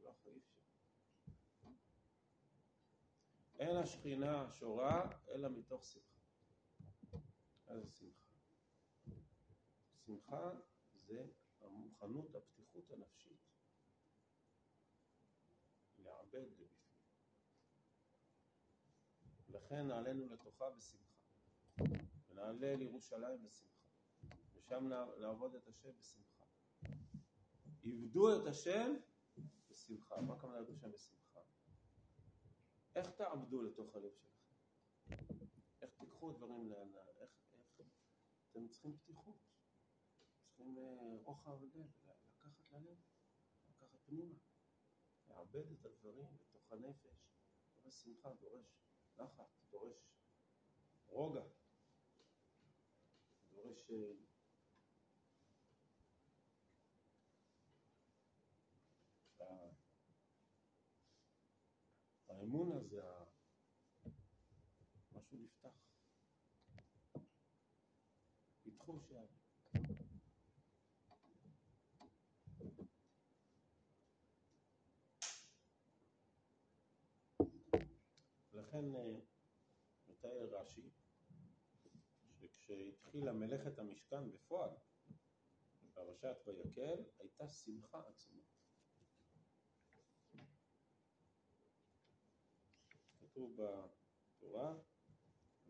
לא. 0.00 0.14
אין 3.58 3.76
השכינה 3.76 4.50
שורה 4.52 5.10
אלא 5.28 5.48
מתוך 5.48 5.84
שמחה. 5.84 6.16
איזה 7.68 7.86
שמחה? 7.86 8.26
שמחה 10.06 10.50
זה 10.94 11.26
המוכנות, 11.60 12.34
הפתיחות 12.34 12.90
הנפשית 12.90 13.38
לעבד 15.98 16.34
לבפנים. 16.34 16.76
לכן 19.48 19.86
נעלינו 19.86 20.26
לתוכה 20.26 20.70
בשמחה, 20.70 21.20
ונעלה 22.28 22.76
לירושלים 22.76 23.42
בשמחה, 23.42 23.75
ושם 24.66 24.88
נעבוד 25.20 25.54
את 25.54 25.68
השם 25.68 25.90
בשמחה. 25.98 26.44
עבדו 27.84 28.36
את 28.36 28.46
השם 28.46 28.94
בשמחה. 29.70 30.20
מה 30.20 30.34
הכוונה 30.34 30.58
לעבדו 30.58 30.72
השם 30.72 30.92
בשמחה? 30.92 31.40
איך 32.94 33.10
תעבדו 33.10 33.62
לתוך 33.62 33.96
הלב 33.96 34.12
שלכם? 34.14 34.54
איך 35.82 35.90
תיקחו 35.98 36.32
דברים 36.32 36.68
לעיניים? 36.68 37.08
איך, 37.20 37.30
איך... 37.78 37.88
אתם 38.50 38.68
צריכים 38.68 38.98
פתיחות. 38.98 39.36
צריכים 40.46 40.78
אה, 40.78 41.16
רוחב 41.22 41.62
לב, 41.62 41.86
לקחת 42.06 42.70
ללב, 42.72 42.96
לקחת 43.68 43.98
פנימה, 44.06 44.34
לעבד 45.28 45.70
את 45.72 45.84
הדברים 45.84 46.36
בתוך 46.38 46.72
הנפש. 46.72 47.30
דורש 47.82 48.02
שמחה, 48.04 48.34
דורש 48.40 48.66
נחת, 49.18 49.48
דורש 49.70 49.96
רוגע, 51.06 51.44
דורש 53.50 53.90
אה, 53.90 54.12
האמון 62.56 62.72
הזה, 62.72 63.02
משהו 65.12 65.38
נפתח. 65.38 65.68
פיתחו 68.62 69.00
שערים. 69.00 69.36
לכן 78.52 78.94
אה, 78.94 79.20
מתאר 80.08 80.48
רש"י 80.50 80.90
שכשהתחילה 82.32 83.32
מלאכת 83.32 83.78
המשכן 83.78 84.30
בפועל, 84.30 84.70
בפרשת 85.82 86.36
ויקל, 86.46 87.04
הייתה 87.18 87.48
שמחה 87.48 88.00
עצומה. 88.08 88.55
כתוב 93.36 93.56
בתורה, 93.56 94.74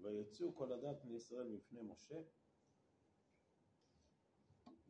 ויצאו 0.02 0.54
כל 0.54 0.72
הדת 0.72 1.02
בני 1.04 1.16
ישראל 1.16 1.48
מפני 1.48 1.82
משה, 1.82 2.20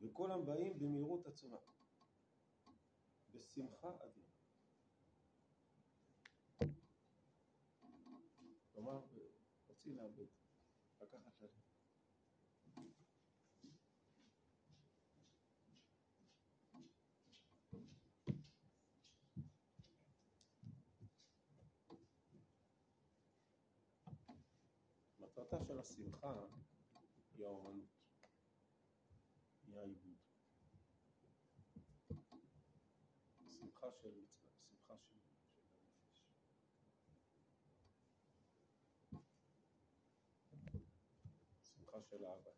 וכולם 0.01 0.47
באים 0.47 0.79
במהירות 0.79 1.27
עצומה, 1.27 1.57
בשמחה 3.35 3.89
אדירה. 4.05 4.31
כלומר, 8.73 9.01
רוצים 9.69 9.97
לאבד, 9.97 10.27
לקחת 11.01 11.41
ללב. 11.41 11.66
מטרתה 25.47 25.65
של 25.65 25.79
השמחה 25.79 26.33
היא 27.35 27.47
האומנות, 27.47 27.89
היא 29.67 29.79
העיבוד. 29.79 30.17
שמחה 33.51 33.93
של 33.93 34.09
מצווה, 34.09 34.51
שמחה 34.71 34.95
של, 34.99 35.19
של 35.19 35.37
הנפש. 35.39 35.87
שמחה 41.63 42.03
של 42.03 42.25
אהבה. 42.25 42.51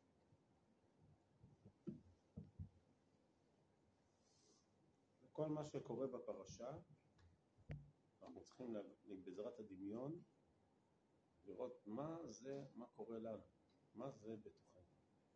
כל 5.33 5.49
מה 5.49 5.65
שקורה 5.65 6.07
בפרשה, 6.07 6.71
אנחנו 8.23 8.41
צריכים 8.41 8.77
בעזרת 9.25 9.61
הדמיון 9.61 10.23
לראות 11.49 11.87
מה 11.87 12.19
זה, 12.29 12.65
מה 12.75 12.87
קורה 12.87 13.19
לנו, 13.19 13.43
מה 13.95 14.11
זה 14.11 14.37
בתוכנו, 14.37 14.83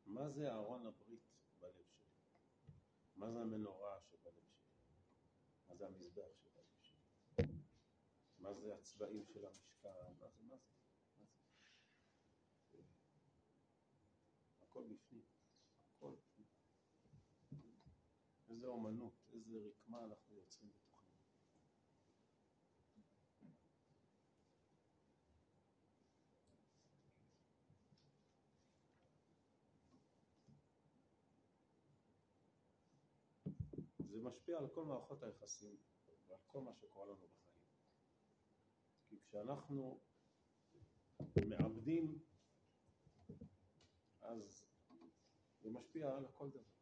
מה 0.06 0.30
זה 0.30 0.52
ארון 0.52 0.86
הברית 0.86 1.22
בלב 1.60 1.72
שלי, 1.90 2.06
מה 3.16 3.30
זה 3.32 3.40
המנורה 3.40 4.00
שבלב 4.00 4.34
שלי, 4.34 4.94
מה 5.68 5.74
זה 5.76 5.86
המזבח 5.86 6.32
שבלב 6.42 6.64
שלי, 6.80 6.98
מה 8.38 8.54
זה 8.54 8.74
הצבעים 8.74 9.24
של 9.26 9.46
המשכן, 9.46 9.88
מה 10.18 10.28
זה, 10.28 10.42
מה 10.42 10.56
זה, 10.56 10.72
מה 11.18 11.26
זה. 12.72 12.78
הכל 14.60 14.84
בפנים, 14.84 15.24
הכל 15.96 16.14
בפנים. 16.14 16.46
איזה 18.48 18.66
אומנות, 18.66 19.14
איזה 19.32 19.58
רקמה 19.68 20.04
אנחנו 20.04 20.31
משפיע 34.42 34.58
על 34.58 34.68
כל 34.68 34.84
מערכות 34.84 35.22
היחסים 35.22 35.76
ועל 36.28 36.38
כל 36.46 36.60
מה 36.60 36.74
שקורה 36.74 37.06
לנו 37.06 37.16
בחיים. 37.16 37.66
כי 39.08 39.20
כשאנחנו 39.20 40.00
מעבדים, 41.48 42.18
אז 44.20 44.64
זה 45.60 45.70
משפיע 45.70 46.16
על 46.16 46.26
כל 46.32 46.50
דבר. 46.50 46.72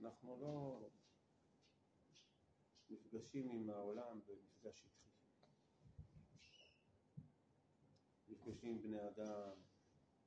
אנחנו 0.00 0.40
לא 0.40 0.88
נפגשים 2.90 3.50
עם 3.50 3.70
העולם 3.70 4.20
במפגש 4.26 4.78
שטחי. 4.78 5.10
נפגשים 8.28 8.70
עם 8.70 8.82
בני 8.82 9.08
אדם, 9.08 9.62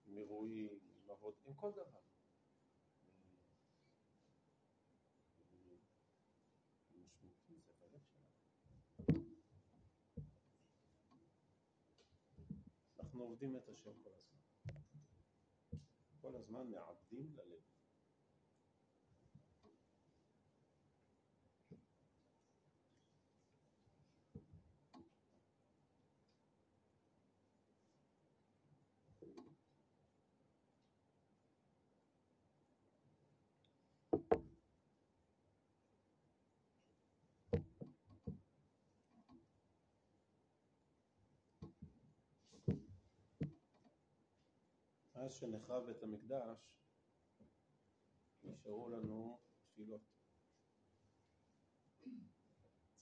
עם 0.05 0.17
אירועים, 0.17 0.79
עם 0.95 1.11
עבוד, 1.11 1.33
עם 1.45 1.53
כל 1.53 1.71
דבר. 1.71 2.12
עובדים 13.23 13.55
את 13.55 13.69
השם 13.69 13.91
כל 14.03 14.09
הזמן. 14.09 14.73
כל 16.21 16.35
הזמן 16.35 16.67
מעבדים 16.71 17.35
ללב. 17.35 17.72
מאז 45.23 45.35
שנחרב 45.35 45.85
בית 45.85 46.03
המקדש, 46.03 46.57
נשארו 48.43 48.89
לנו 48.89 49.39
תפילות. 49.65 50.01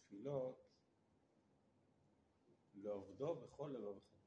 תפילות 0.05 0.67
לעובדו 2.73 3.35
בכל 3.35 3.75
לבבכם. 3.75 4.19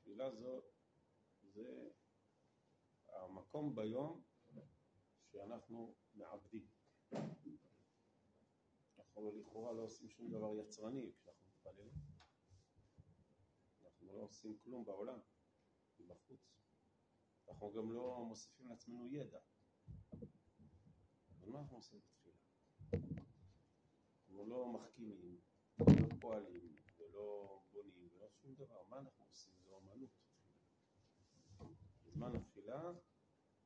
תפילה 0.00 0.30
זו, 0.30 0.62
זה 1.42 1.90
המקום 3.08 3.74
ביום 3.74 4.22
שאנחנו 5.32 5.94
מעבדים. 6.14 6.66
אנחנו 8.98 9.32
לכאורה 9.40 9.72
לא 9.72 9.82
עושים 9.82 10.08
שום 10.08 10.30
דבר 10.30 10.54
יצרני 10.54 11.12
כשאנחנו 11.16 11.48
מתפללים. 11.48 11.92
אנחנו 13.84 14.06
לא 14.06 14.22
עושים 14.22 14.58
כלום 14.58 14.84
בעולם. 14.84 15.33
מבחוץ. 16.04 16.40
אנחנו 17.48 17.72
גם 17.72 17.92
לא 17.92 18.24
מוסיפים 18.28 18.68
לעצמנו 18.68 19.08
ידע. 19.08 19.40
אבל 21.40 21.48
מה 21.48 21.60
אנחנו 21.60 21.76
עושים 21.76 22.00
בתפילה? 22.00 22.36
אנחנו 24.20 24.46
לא 24.46 24.72
מחכימים, 24.72 25.40
לא 25.78 26.16
פועלים, 26.20 26.76
ולא 26.98 27.60
בונים, 27.72 28.08
ולא 28.12 28.28
שום 28.30 28.54
דבר. 28.54 28.82
מה 28.88 28.98
אנחנו 28.98 29.24
עושים? 29.28 29.52
זה 29.64 29.70
אומנות. 29.70 30.10
בזמן 32.04 32.36
התפילה 32.36 32.92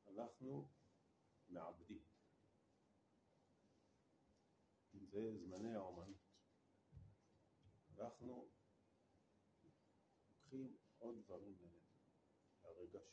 אנחנו 0.07 0.67
מעבדים. 1.49 2.03
זה 4.93 5.37
זמני 5.37 5.73
האומנות. 5.75 6.17
אנחנו 7.97 8.49
לוקחים 10.29 10.77
עוד 10.97 11.15
דברים. 11.25 11.48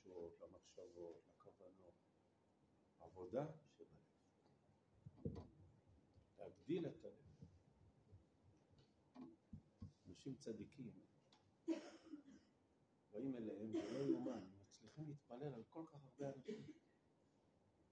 לרגשות, 0.07 0.41
למחשבות, 0.43 1.23
לכוונות. 1.31 1.95
עבודה 3.01 3.47
שבלב. 3.77 5.47
להגדיל 6.39 6.87
את 6.87 7.05
הלב. 7.05 7.27
אנשים 10.07 10.37
צדיקים 10.37 11.07
באים 13.13 13.37
אליהם, 13.37 13.73
זה 13.73 13.93
לא 13.93 14.05
יאומן, 14.05 14.45
מצליחים 14.63 15.09
להתפלל 15.09 15.55
על 15.55 15.63
כל 15.69 15.85
כך 15.87 16.05
הרבה 16.05 16.33
אנשים. 16.35 16.63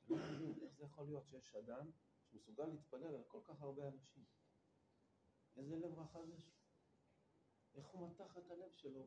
אתה 0.05 0.15
לא 0.15 0.33
מבין 0.33 0.59
איך 0.63 0.75
זה 0.77 0.85
יכול 0.85 1.07
להיות 1.07 1.27
שיש 1.27 1.55
אדם 1.55 1.91
שמסוגל 2.25 2.67
להתפלל 2.67 3.15
על 3.15 3.25
כל 3.29 3.41
כך 3.45 3.63
הרבה 3.63 3.89
אנשים. 3.89 4.25
איזה 5.57 5.77
לב 5.77 5.99
רחב 5.99 6.29
יש. 6.29 6.55
איך 7.75 7.87
הוא 7.87 8.09
מתח 8.11 8.39
את 8.39 8.51
הלב 8.51 8.73
שלו 8.73 9.07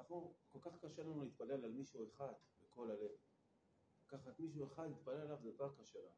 אנחנו, 0.00 0.34
כל 0.48 0.58
כך 0.62 0.84
קשה 0.84 1.02
לנו 1.02 1.24
להתפלל 1.24 1.64
על 1.64 1.72
מישהו 1.72 2.06
אחד 2.08 2.32
בכל 2.62 2.90
הלב. 2.90 3.10
לקחת 4.04 4.40
מישהו 4.40 4.66
אחד, 4.66 4.88
להתפלל 4.88 5.20
עליו, 5.20 5.38
זה 5.42 5.52
דבר 5.52 5.76
קשה 5.76 5.98
לנו. 5.98 6.14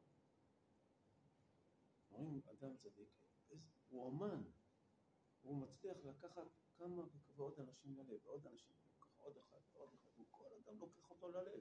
אומרים, 2.11 2.41
אדם 2.45 2.77
צדיק, 2.77 3.09
הוא 3.89 4.05
אומן, 4.05 4.43
הוא 5.41 5.57
מצליח 5.57 5.97
לקחת 6.03 6.47
כמה 6.77 7.03
ועוד 7.35 7.59
אנשים 7.59 7.97
ללב, 7.97 8.25
ועוד 8.25 8.47
אנשים, 8.47 8.75
עוד 9.17 9.37
אחד, 9.37 9.57
ועוד 9.73 9.93
אחד, 9.93 10.09
הוא 10.15 10.25
כל 10.29 10.49
אדם 10.63 10.79
לוקח 10.79 11.09
אותו 11.09 11.29
ללב, 11.29 11.59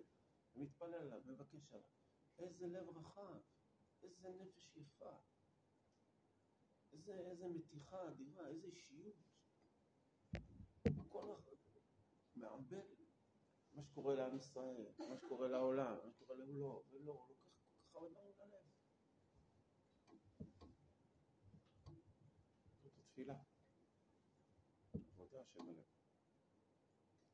ומתפלל 0.57 0.95
עליו, 0.95 1.21
מבקש 1.27 1.73
עליו. 1.73 1.89
איזה 2.39 2.67
לב 2.67 2.89
רחב, 2.89 3.41
איזה 4.03 4.29
נפש 4.29 4.77
יפה, 4.77 5.17
איזה, 6.93 7.31
איזה 7.31 7.49
מתיחה 7.49 8.09
אדירה, 8.09 8.49
איזה 8.49 8.67
אישיות. 8.67 9.17
כל, 11.13 11.35
מערבל 12.37 12.95
מה 13.73 13.83
שקורה 13.83 14.15
לעם 14.15 14.37
ישראל, 14.37 14.87
מה 15.09 15.17
שקורה 15.17 15.49
לעולם, 15.49 15.97
מה 16.05 16.11
שקורה 16.13 16.37
לעולו, 16.37 16.85
ולא, 16.91 17.13
הוא 17.13 17.29
לוקח 17.29 17.51
כל 17.57 17.81
כך 17.83 17.95
הרבה 17.95 18.09
דברים 18.11 18.35
ללב. 18.39 18.63
זאת 22.83 22.93
התפילה. 22.99 23.35
עבודה 24.93 25.45
שבלב. 25.45 25.85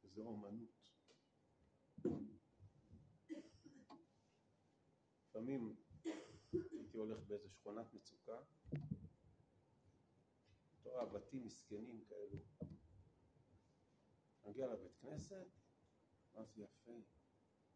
וזו 0.03 0.23
אומנות. 0.23 0.79
לפעמים 5.29 5.77
הייתי 6.53 6.97
הולך 6.97 7.19
באיזה 7.27 7.49
שכונת 7.49 7.95
מצוקה, 7.95 8.41
אתה 10.81 10.91
רואה 10.91 11.07
בתים 11.07 11.47
מסכנים 11.47 12.05
כאלו, 12.09 12.39
מגיע 14.49 14.67
לבית 14.67 14.97
כנסת, 15.01 15.47
זה 16.33 16.63
יפה, 16.63 16.93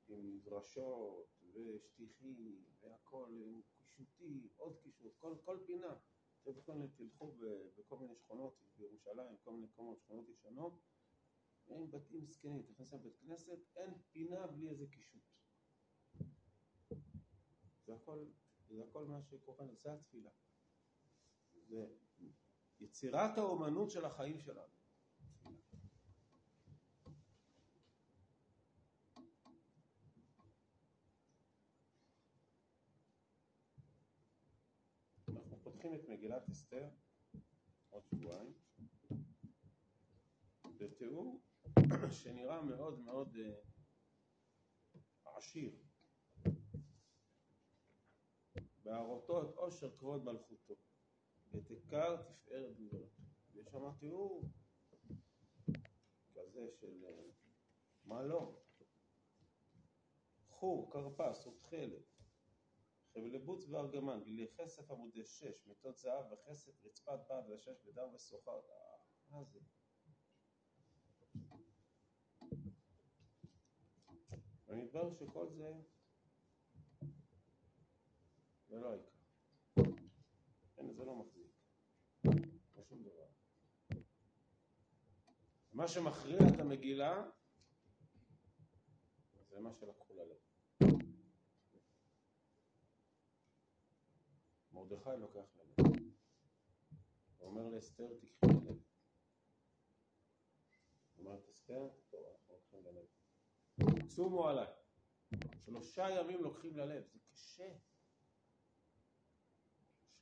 עם 0.08 0.40
דרשות 0.44 1.26
ושטיחים 1.52 2.64
והכל, 2.80 3.30
עם 3.32 3.60
קישוטי, 3.76 4.48
עוד 4.56 4.76
קישוט, 4.82 5.12
כל, 5.18 5.34
כל 5.44 5.58
פינה. 5.66 5.96
אתם 6.42 6.54
בכלל 6.54 6.76
תלכו 6.96 7.34
בכל 7.78 7.98
מיני 7.98 8.14
שכונות 8.16 8.56
בירושלים, 8.76 9.36
כל 9.44 9.52
מיני 9.52 9.66
מקומות, 9.66 10.00
שכונות 10.00 10.28
ישנות, 10.28 10.80
רואים 11.66 11.90
בתים 11.90 12.26
זקנים, 12.26 12.60
אתה 12.60 12.70
נכנס 12.72 12.92
לבית 12.92 13.16
כנסת, 13.16 13.58
אין 13.76 13.90
פינה 14.12 14.46
בלי 14.46 14.68
איזה 14.68 14.86
קישוט. 14.86 15.22
זה 17.86 17.94
הכל, 17.94 18.26
זה 18.68 18.84
הכל 18.84 19.04
מה 19.04 19.22
שקורה, 19.22 19.66
זה 19.82 19.92
התפילה. 19.92 20.30
זה 21.68 21.86
יצירת 22.80 23.38
האומנות 23.38 23.90
של 23.90 24.04
החיים 24.04 24.40
שלנו. 24.40 24.72
אנחנו 35.28 35.71
פותחים 35.82 36.00
את 36.00 36.08
מגילת 36.08 36.48
אסתר 36.48 36.88
עוד 37.90 38.02
שבועיים 38.06 38.52
בתיאור 40.78 41.40
שנראה 42.10 42.62
מאוד 42.62 43.00
מאוד 43.00 43.36
uh, 43.36 44.98
עשיר. 45.24 45.72
בהראותו 48.82 49.42
את 49.42 49.56
עושר 49.56 49.96
כבוד 49.96 50.24
מלכותו 50.24 50.74
ואת 51.50 51.70
עיקר 51.70 52.22
תפארת 52.22 52.76
גבולתו 52.76 53.22
ויש 53.52 53.68
שם 53.68 53.92
תיאור 53.98 54.44
כזה 56.34 56.68
של 56.80 57.04
מה 58.04 58.22
לא 58.22 58.62
חור, 60.48 60.92
כרפס, 60.92 61.46
ותכלת 61.46 62.11
חבלי 63.14 63.38
בוץ 63.38 63.68
וארגמן, 63.68 64.20
גלילי 64.24 64.46
כסף 64.56 64.90
עמודי 64.90 65.24
שש, 65.24 65.66
מיטות 65.66 65.98
זהב 65.98 66.32
וכסף, 66.32 66.84
רצפת 66.84 67.18
בד 67.30 67.42
ושש 67.50 67.82
בדם 67.84 68.14
וסוחר. 68.14 68.60
מה 69.28 69.44
זה? 69.44 69.58
ומתברר 74.66 75.10
שכל 75.10 75.48
זה 75.48 75.72
זה 78.68 78.78
לא 78.78 78.90
העיקר. 78.90 79.10
כן, 80.76 80.92
זה 80.92 81.04
לא 81.04 81.16
מחזיק. 81.16 81.52
לא 82.76 82.84
שום 82.84 83.02
דבר. 83.02 83.26
מה 85.72 85.88
שמכריע 85.88 86.38
את 86.54 86.60
המגילה 86.60 87.30
זה 89.48 89.60
מה 89.60 89.72
שלקחו 89.72 90.14
ללב. 90.14 90.41
מרדכי 94.92 95.10
לוקח 95.20 95.56
ללב. 95.56 95.96
הוא 97.38 97.48
אומר 97.48 97.68
לאסתר, 97.68 98.08
תקחי 98.20 98.46
ללב. 98.46 98.76
אומרת 101.18 101.48
אסתר, 101.48 101.88
טוב, 102.10 102.20
אנחנו 102.32 102.54
לוקחים 102.54 102.84
ללב. 102.84 103.06
צומו 104.08 104.48
עליי. 104.48 104.66
שלושה 105.64 106.06
ימים 106.10 106.42
לוקחים 106.42 106.76
ללב, 106.76 107.04
זה 107.12 107.18
קשה. 107.32 107.74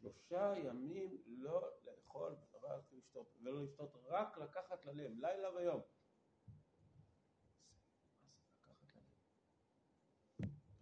שלושה 0.00 0.52
ימים 0.64 1.22
לא 1.26 1.70
לאכול 1.84 2.36
ורק 2.52 2.92
לשתות, 2.92 3.34
ולא 3.36 3.64
לשתות, 3.64 3.96
רק 4.06 4.38
לקחת 4.38 4.84
ללב, 4.84 5.12
לילה 5.18 5.54
ויום. 5.54 5.80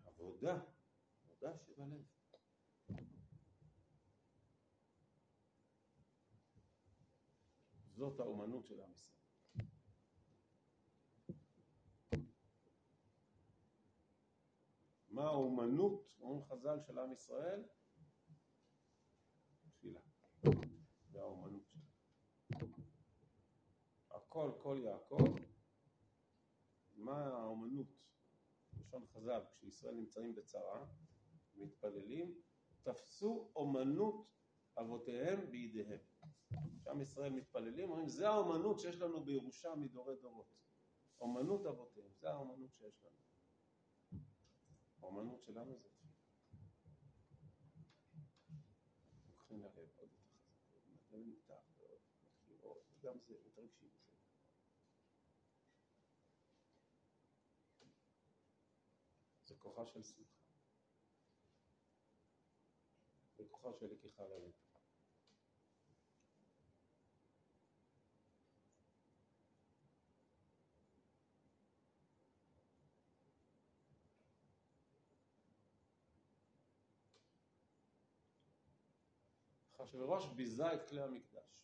עבודה, 0.07 0.61
עבודה 1.25 1.59
שבלב. 1.59 2.18
זאת 7.99 8.21
האומנות 8.21 8.67
של 8.67 8.81
עם 8.81 8.93
ישראל. 8.93 9.19
מה 15.11 15.25
האומנות, 15.25 16.15
אומרים 16.21 16.45
חז"ל, 16.45 16.81
של 16.81 16.99
עם 16.99 17.13
ישראל? 17.13 17.65
תפילה. 19.71 20.01
זה 21.11 21.21
האומנות 21.21 21.63
שלה. 21.67 21.83
הכל 24.11 24.53
כל 24.63 24.81
יעקב, 24.85 25.25
מה 26.97 27.27
האומנות? 27.27 27.87
לשון 28.81 29.07
חז"ל, 29.07 29.43
כשישראל 29.51 29.95
נמצאים 29.95 30.35
בצרה, 30.35 30.87
מתפללים, 31.55 32.41
תפסו 32.83 33.53
אומנות 33.57 34.27
אבותיהם 34.81 35.51
בידיהם. 35.51 36.01
כשעם 36.81 37.01
ישראל 37.01 37.33
מתפללים, 37.33 37.91
אומרים, 37.91 38.09
זה 38.09 38.29
האומנות 38.29 38.81
שיש 38.81 38.97
לנו 38.97 39.25
בירושה 39.25 39.75
מדורי 39.75 40.17
דורות. 40.17 40.47
אומנות 41.21 41.67
אבותיהם, 41.67 42.11
זה 42.21 42.31
האומנות 42.31 42.71
שיש 42.75 43.05
לנו. 43.05 43.19
האומנות 45.01 45.43
שלנו 45.43 45.79
זה 45.79 45.89
תפילה. 45.89 46.13
לוקחים 49.29 49.61
ללב 49.61 49.77
עוד 49.97 50.11
יותר 50.13 50.39
חזק, 50.59 51.13
הלב 51.13 51.27
נפתח 51.27 51.55
ועוד, 51.79 51.99
מתחיל 52.23 52.57
עוד, 52.61 52.83
וגם 52.93 53.19
זה, 53.19 53.35
מתרגשים 53.47 53.89
מזה. 53.89 54.13
זה 59.45 59.55
כוחה 59.59 59.87
של 59.87 60.03
שמחה. 60.03 60.39
זה 63.37 63.45
כוחה 63.51 63.69
של 63.79 63.87
לקיחה 63.87 64.23
ללב. 64.23 64.68
אחשוורוש 79.85 80.27
ביזה 80.37 80.75
את 80.75 80.89
כלי 80.89 81.03
המקדש. 81.03 81.59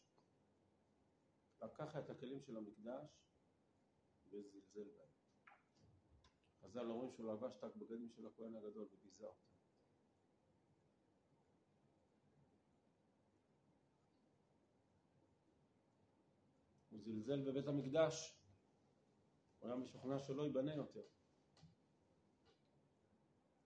לקח 1.63 1.97
את 1.97 2.11
הכלים 2.11 2.41
של 2.41 2.57
המקדש 2.57 3.09
וזלזל 4.27 4.89
בהם. 4.97 5.09
חז"ל 6.63 6.91
אומרים 6.91 7.13
שהוא 7.13 7.33
לבש 7.33 7.57
את 7.59 7.65
הבגדים 7.65 8.11
של 8.11 8.27
הכהן 8.27 8.57
הגדול 8.57 8.89
וביזה 8.93 9.27
אותם. 9.27 9.55
הוא 16.91 17.01
זלזל 17.01 17.51
בבית 17.51 17.67
המקדש, 17.67 18.41
הוא 19.59 19.69
היה 19.69 19.77
משוכנע 19.77 20.19
שלא 20.19 20.43
ייבנה 20.43 20.75
יותר. 20.75 21.05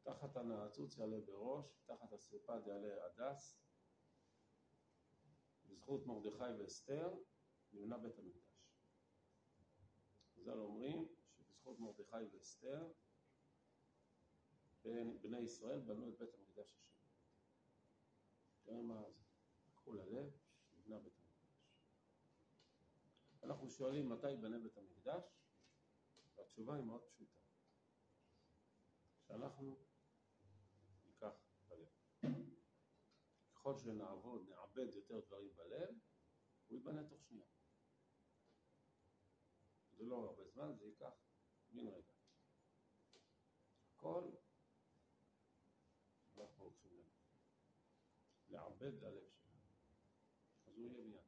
תחת 0.02 0.36
הנעצוץ 0.36 0.98
יעלה 0.98 1.20
בראש, 1.26 1.66
תחת 1.86 2.12
הסרפד 2.12 2.60
יעלה 2.66 3.06
הדס, 3.06 3.67
בזכות 5.88 6.06
מרדכי 6.06 6.62
ואסתר 6.62 7.14
נבנה 7.72 7.98
בית 7.98 8.18
המקדש. 8.18 8.72
חז"ל 10.34 10.58
אומרים 10.60 11.08
שבזכות 11.38 11.80
מרדכי 11.80 12.24
ואסתר 12.32 12.92
בני 15.22 15.38
ישראל 15.38 15.80
בנו 15.80 16.08
את 16.08 16.18
בית 16.18 16.34
המקדש 16.34 16.72
השני. 16.74 16.98
תראה 18.62 18.82
מה 18.82 19.02
זה, 19.02 19.22
לקחו 19.68 19.92
ללב, 19.92 20.30
נבנה 20.72 20.98
בית 20.98 21.12
המקדש. 21.18 21.58
אנחנו 23.42 23.70
שואלים 23.70 24.08
מתי 24.08 24.30
ייבנה 24.30 24.58
בית 24.58 24.76
המקדש, 24.78 25.24
והתשובה 26.36 26.74
היא 26.74 26.84
מאוד 26.84 27.02
פשוטה. 27.02 27.40
שאנחנו 29.28 29.76
ניקח 31.06 31.32
בלב. 31.68 31.88
ככל 33.68 33.78
שנעבוד, 33.78 34.48
נעבד 34.48 34.94
יותר 34.94 35.20
דברים 35.20 35.56
בלב, 35.56 35.88
הוא 36.66 36.76
ייבנה 36.76 37.08
תוך 37.08 37.24
שנייה. 37.28 37.46
זה 39.92 40.04
לא 40.04 40.16
הרבה 40.16 40.44
זמן, 40.48 40.76
זה 40.78 40.86
ייקח 40.86 41.12
מין 41.70 41.88
רגע. 41.88 42.12
הכל 43.92 44.30
אנחנו 46.36 46.64
רוצים 46.64 46.90
לב. 46.98 47.06
לעבד 48.48 49.02
ללב 49.02 49.30
שלנו. 49.30 49.68
אז 50.66 50.76
הוא 50.76 50.86
יהיה 50.86 51.04
מיד. 51.04 51.20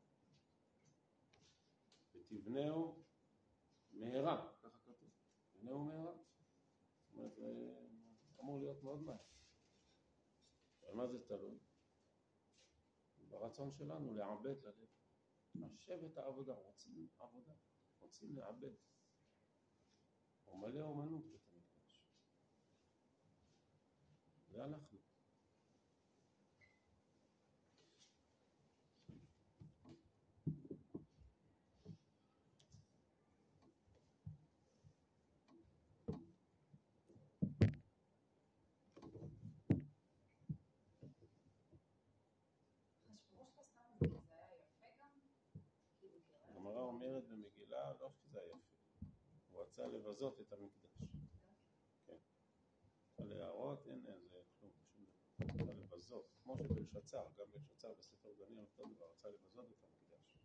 ותבנהו 2.12 3.04
מהרה, 3.92 4.52
ככה 4.62 4.78
כתוב. 4.78 5.10
תבנהו 5.52 5.84
מהרה. 5.84 6.12
זאת 6.12 7.14
אומרת, 7.14 7.34
זה 7.34 7.76
אמור 8.40 8.60
להיות 8.60 8.82
מאוד 8.82 9.02
מהר. 9.02 9.16
על 10.82 10.94
מה 10.94 11.06
זה 11.06 11.26
תלוי? 11.26 11.69
ברצון 13.40 13.72
שלנו 13.72 14.14
לעבד 14.14 14.56
ללב. 14.62 14.88
לשבת 15.54 16.16
העבודה, 16.16 16.54
רוצים 16.54 17.08
עבודה, 17.18 17.52
רוצים 17.98 18.36
לעבד. 18.36 18.74
הוא 20.44 20.58
מלא 20.58 20.80
אומנות 20.80 21.26
בית 21.26 21.52
המקדש. 21.52 22.04
זה. 24.48 24.89
רצה 49.80 49.96
לבזות 49.96 50.40
את 50.40 50.52
המקדש. 50.52 50.98
כן. 52.06 52.16
על 53.18 53.32
הערות, 53.32 53.86
אין, 53.86 54.06
אין, 54.06 54.28
זה 54.28 54.38
כלום, 54.60 54.72
שום 54.94 55.04
דבר. 55.04 55.62
רצה 55.62 55.72
לבזות, 55.72 56.26
כמו 56.42 56.56
שבלשצר, 56.58 57.26
גם 57.38 57.46
בלשצר 57.52 57.94
בספר 57.94 58.32
דניאל 58.38 58.64
אותו 58.64 58.94
דבר, 58.94 59.06
רצה 59.06 59.28
לבזות 59.28 59.66
את 59.70 59.84
המקדש. 59.84 60.36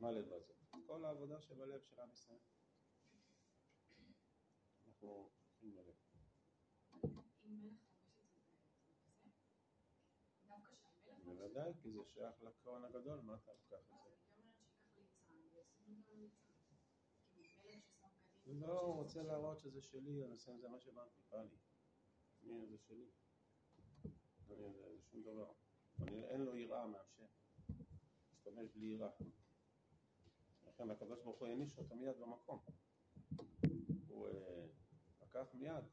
מה 0.00 0.10
לבזות? 0.10 0.56
כל 0.86 1.04
העבודה 1.04 1.40
שבלב 1.40 1.80
של 1.82 2.00
עם 2.00 2.10
ישראל. 2.12 2.38
אנחנו 4.86 5.08
הולכים 5.08 5.76
ללב. 5.76 5.94
בוודאי, 11.24 11.72
כי 11.82 11.90
זה 11.92 12.04
שייך 12.04 12.42
לכהן 12.42 12.84
הגדול, 12.84 13.20
מה 13.20 13.34
אתה 13.34 13.52
לוקח 13.52 13.92
את 13.92 13.98
זה? 14.04 14.27
לא, 18.48 18.80
הוא 18.80 18.94
רוצה 18.94 19.22
להראות 19.22 19.60
שזה 19.60 19.82
שלי, 19.82 20.24
אני 20.24 20.32
עושה 20.32 20.52
עם 20.52 20.60
זה 20.60 20.68
מה 20.68 20.78
שבאתי, 20.80 21.20
בא 21.30 21.42
לי. 21.42 21.56
מי 22.42 22.66
זה 22.66 22.78
שלי? 22.78 23.06
אני 24.50 24.62
יודע, 24.62 24.88
זה 24.96 25.02
שום 25.02 25.22
דבר. 25.22 25.52
אין 26.08 26.40
לו 26.40 26.56
יראה 26.56 26.86
מהשם. 26.86 27.24
משתמש 28.32 28.70
בלי 28.74 28.86
יראה. 28.86 29.10
לכן 30.66 30.90
הקדוש 30.90 31.22
ברוך 31.22 31.38
הוא 31.38 31.48
העניש 31.48 31.78
אותו 31.78 31.96
מיד 31.96 32.16
במקום. 32.20 32.58
הוא 34.08 34.28
אה, 34.28 34.66
לקח 35.22 35.54
מיד, 35.54 35.84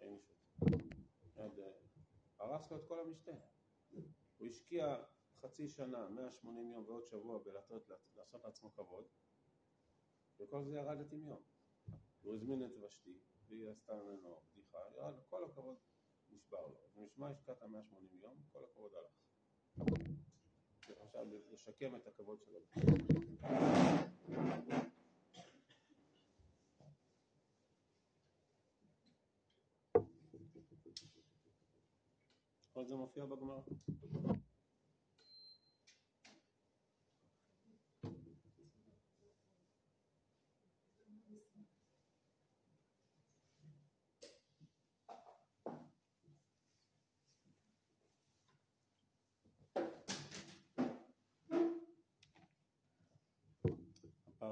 העניש 0.00 0.30
אותו. 0.30 0.76
מיד 1.36 1.58
אה, 1.58 1.72
הרס 2.38 2.70
לו 2.70 2.76
את 2.76 2.88
כל 2.88 3.00
המשתה. 3.00 3.32
הוא 4.36 4.46
השקיע 4.46 5.04
חצי 5.40 5.68
שנה, 5.68 6.08
180 6.08 6.70
יום 6.72 6.84
ועוד 6.86 7.06
שבוע 7.06 7.38
בלעשות 7.38 7.90
לעצמו 8.44 8.74
כבוד, 8.74 9.04
וכל 10.40 10.64
זה 10.64 10.76
ירד 10.76 10.98
לטמיון. 10.98 11.42
הוא 12.22 12.34
הזמין 12.34 12.64
את 12.64 12.70
ושתי, 12.86 13.18
והיא 13.48 13.70
עשתה 13.70 13.94
ממנו 13.94 14.40
בדיחה, 14.52 14.78
ירד 14.96 15.14
כל 15.30 15.44
הכבוד 15.44 15.76
נשבר 16.30 16.66
לו. 16.66 16.74
אז 16.84 16.96
משמע 16.96 17.28
השקעת 17.28 17.62
180 17.62 18.08
יום, 18.22 18.34
כל 18.52 18.64
הכבוד 18.64 18.92
הלך. 18.94 19.12
עכשיו 21.00 21.26
לשקם 21.52 21.96
את 21.96 22.06
הכבוד 22.06 22.38
שלו. 22.40 22.60
כל 32.72 32.84
זה 32.84 32.96
מופיע 32.96 33.24
בגמרא. 33.24 33.60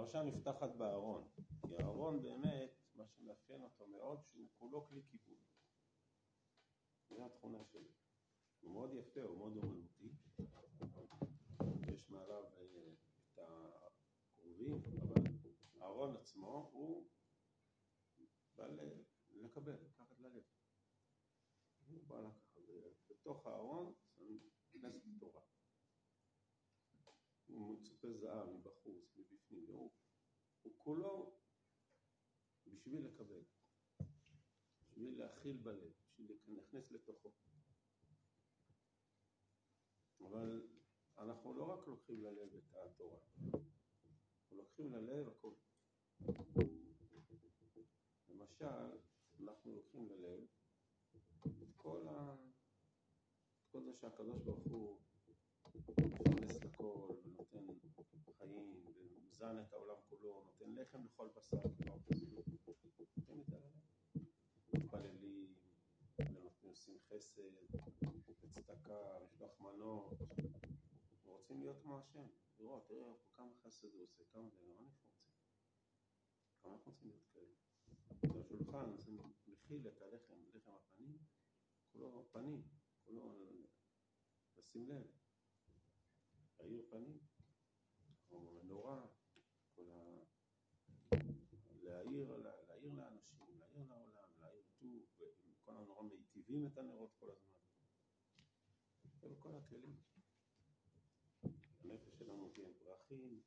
הפרשה 0.04 0.22
נפתחת 0.22 0.70
בארון, 0.76 1.28
כי 1.66 1.76
הארון 1.76 2.22
באמת, 2.22 2.70
מה 2.94 3.04
שמאפיין 3.06 3.62
אותו 3.62 3.86
מאוד, 3.86 4.18
שהוא 4.22 4.48
כולו 4.58 4.86
כלי 4.86 5.02
כיבוד. 5.10 5.38
זו 7.08 7.26
התכונה 7.26 7.64
שלי. 7.64 7.92
הוא 8.60 8.72
מאוד 8.72 8.94
יפה, 8.94 9.22
הוא 9.22 9.38
מאוד 9.38 9.56
אומנותי. 9.56 10.08
יש 11.92 12.08
מעליו 12.08 12.44
אה, 12.44 12.92
את 13.16 13.38
הקרובים, 13.38 14.82
אבל 15.02 15.22
הארון 15.80 16.16
עצמו 16.16 16.70
הוא 16.72 17.08
בא 18.56 18.66
לקבל, 19.30 19.72
לקחת 19.72 20.20
ללב. 20.20 20.42
הוא 21.88 22.04
בא 22.06 22.20
לקחת, 22.20 22.60
בתוך 23.10 23.46
הארון 23.46 23.94
כנסת 24.72 25.00
תורה. 25.20 25.42
הוא 27.46 27.73
מצופה 27.84 28.08
זהב 28.20 28.48
מבחוץ, 28.48 29.16
מבפנים, 29.16 29.66
הוא, 29.68 29.90
הוא 30.62 30.72
כולו 30.78 31.38
בשביל 32.66 33.06
לקבל, 33.06 33.42
בשביל 34.80 35.18
להכיל 35.18 35.56
בלב, 35.56 35.92
בשביל 36.18 36.56
להכניס 36.56 36.92
לתוכו. 36.92 37.30
אבל 40.20 40.68
אנחנו 41.18 41.54
לא 41.54 41.64
רק 41.64 41.86
לוקחים 41.86 42.22
ללב 42.22 42.54
את 42.54 42.74
התורה, 42.74 43.18
אנחנו 43.42 44.56
לוקחים 44.56 44.92
ללב 44.92 45.28
הכל. 45.28 45.54
למשל, 48.28 48.98
אנחנו 49.40 49.74
לוקחים 49.74 50.08
ללב 50.08 50.40
את 51.62 51.72
כל, 51.76 52.08
ה... 52.08 52.36
את 53.60 53.70
כל 53.72 53.82
זה 53.82 53.92
שהקדוש 53.94 54.42
ברוך 54.42 54.64
הוא 54.64 54.98
מפרנס 55.74 56.64
לכל, 56.64 57.08
חיים, 58.38 58.86
ומזן 58.86 59.58
את 59.58 59.72
העולם 59.72 59.96
כולו, 60.08 60.44
נותן 60.44 60.74
לחם 60.74 61.04
לכל 61.04 61.28
בשר, 61.36 61.56
הלב. 61.56 63.54
מתפללים, 64.74 65.54
עושים 66.74 66.98
חסד, 67.08 67.42
וצדקה, 68.42 69.18
משלוח 69.24 69.60
מנות, 69.60 70.12
ורוצים 71.24 71.60
להיות 71.60 71.82
כמו 71.82 71.98
השם, 71.98 72.26
לראות, 72.58 72.88
תראה 72.88 73.12
כמה 73.32 73.54
חסד 73.62 73.88
הוא 73.92 74.02
עושה, 74.02 74.22
כמה 74.32 74.48
זה, 74.48 74.62
מה 74.66 74.80
אנחנו 74.80 75.02
רוצים? 75.02 75.52
כמה 76.62 76.72
אנחנו 76.74 76.92
רוצים 76.92 77.08
להיות 77.08 77.24
כאלה? 77.32 78.40
השולחן, 78.40 78.96
זה 78.96 79.12
מכיל 79.46 79.88
את 79.88 80.02
הלחם, 80.02 80.34
לחם 80.54 80.72
הפנים, 80.72 81.18
כולו 81.92 82.28
פנים, 82.32 82.62
כולו, 83.04 83.34
לשים 84.58 84.88
לב, 84.88 85.06
להאיר 86.58 86.86
פנים, 86.90 87.18
או 88.30 88.40
מנורה, 88.40 89.06
כל 89.74 89.90
ה... 89.90 90.24
להעיר, 91.82 92.36
להעיר 92.36 92.92
לאנשים, 92.94 93.58
להעיר 93.58 93.84
לעולם, 93.88 94.40
להעיר 94.40 94.62
טוב, 95.16 95.34
כל 95.64 95.76
הנורא 95.76 96.02
מיטיבים 96.54 96.66
את 96.72 96.78
הנרות 96.78 97.10
כל 97.20 97.26
הזמן. 97.30 97.60
אלו 99.24 99.40
כל 99.40 99.54
הכלים. 99.54 99.96
הנפש 101.84 102.18
שלנו 102.18 102.48
תהיה 102.54 102.68
פרחים. 102.78 103.40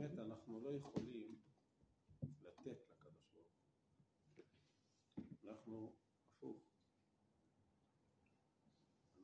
באמת 0.00 0.18
אנחנו 0.18 0.60
לא 0.60 0.76
יכולים 0.76 1.40
לתת 2.42 2.80
לקדוש 2.90 3.28
ברוך 3.32 3.44
הוא. 4.34 4.44
אנחנו 5.44 5.92
הפוך. 6.26 6.62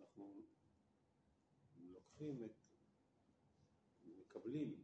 אנחנו 0.00 0.42
לוקחים 1.78 2.44
את, 2.44 2.50
מקבלים 4.04 4.82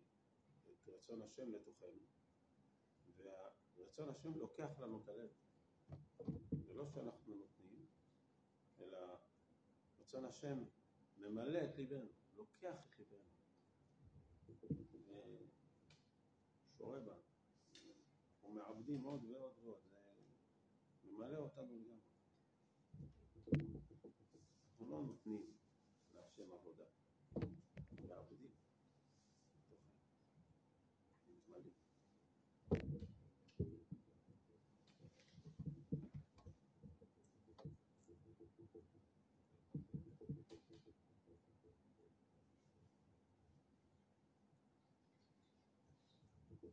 את 0.67 0.89
רצון 0.89 1.23
השם 1.23 1.53
לתוכנו, 1.53 2.03
ורצון 3.77 4.09
השם 4.09 4.35
לוקח 4.39 4.79
לנו 4.79 5.03
את 5.03 5.09
הלב. 5.09 5.31
זה 6.67 6.75
לא 6.75 6.87
שאנחנו 6.87 7.35
נותנים, 7.35 7.87
אלא 8.81 8.99
רצון 10.01 10.25
השם 10.25 10.59
ממלא 11.17 11.65
את 11.65 11.77
ליבנו, 11.77 12.09
לוקח 12.37 12.77
את 12.87 12.99
ליבנו, 12.99 13.33
ושורה 16.83 17.01
בנו. 17.01 17.13
אנחנו 18.43 18.55
מעבדים 18.55 19.03
עוד 19.03 19.25
ועוד 19.25 19.53
ועוד, 19.63 19.79
זה 21.03 21.11
ממלא 21.11 21.39
אותנו 21.39 21.79
לגמרי. 21.79 22.01
אנחנו 24.71 24.91
לא 24.91 25.03
נותנים 25.03 25.43
להשם 26.15 26.53
עבודה, 26.53 26.85
מעבדים. 28.09 28.51
מתמלאים. 31.29 31.73
כל 46.63 46.69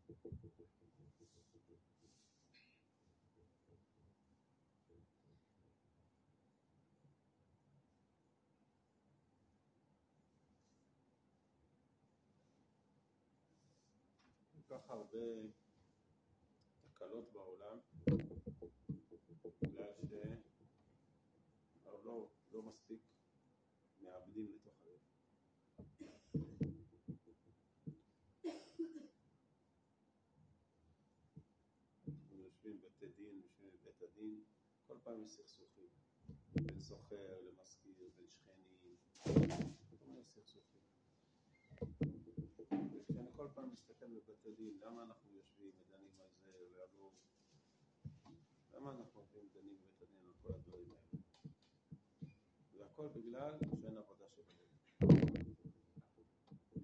כך 14.70 14.90
הרבה 14.90 15.18
תקלות 16.84 17.32
בעולם, 17.34 17.78
בגלל 20.02 20.36
שלא 21.84 22.30
לא 22.52 22.62
מספיק 22.62 23.02
מעבדים 24.02 24.52
לתוך 24.56 24.74
הלב. 24.84 25.00
אנחנו 32.08 32.38
יושבים 32.44 32.82
בבתי 32.82 33.08
דין, 33.18 33.42
בבית 34.20 34.32
הדין, 34.32 34.44
כל 34.88 34.98
פעם 35.04 35.24
יש 35.24 35.32
סכסוכים, 35.32 35.88
בין 36.54 36.80
סוחר 36.80 37.42
למשכיר, 37.42 38.10
בין 38.18 38.28
שכנים, 38.28 38.96
כל 39.90 40.06
מיני 40.08 40.24
סכסוכים. 40.24 40.82
וכשאני 42.98 43.32
כל 43.36 43.48
פעם 43.54 43.70
מסתכל 43.72 44.06
בבתי 44.08 44.52
דין, 44.56 44.78
למה 44.82 45.04
אנחנו 45.04 45.36
יושבים 45.36 45.72
ודנים 45.80 46.22
על 46.22 46.28
זה, 46.44 46.52
ולא... 46.94 47.12
למה 48.74 48.92
אנחנו 48.92 49.22
יושבים 49.22 49.50
ודנים 49.52 49.78
בבית 49.78 50.02
הדין 50.02 50.28
על 50.28 50.34
כל 50.42 50.54
הדברים 50.54 50.92
האלה? 50.92 51.24
והכל 52.78 53.08
בגלל 53.08 53.58
שאין 53.82 53.98
עבודה 53.98 54.26
שבלב. 54.30 54.70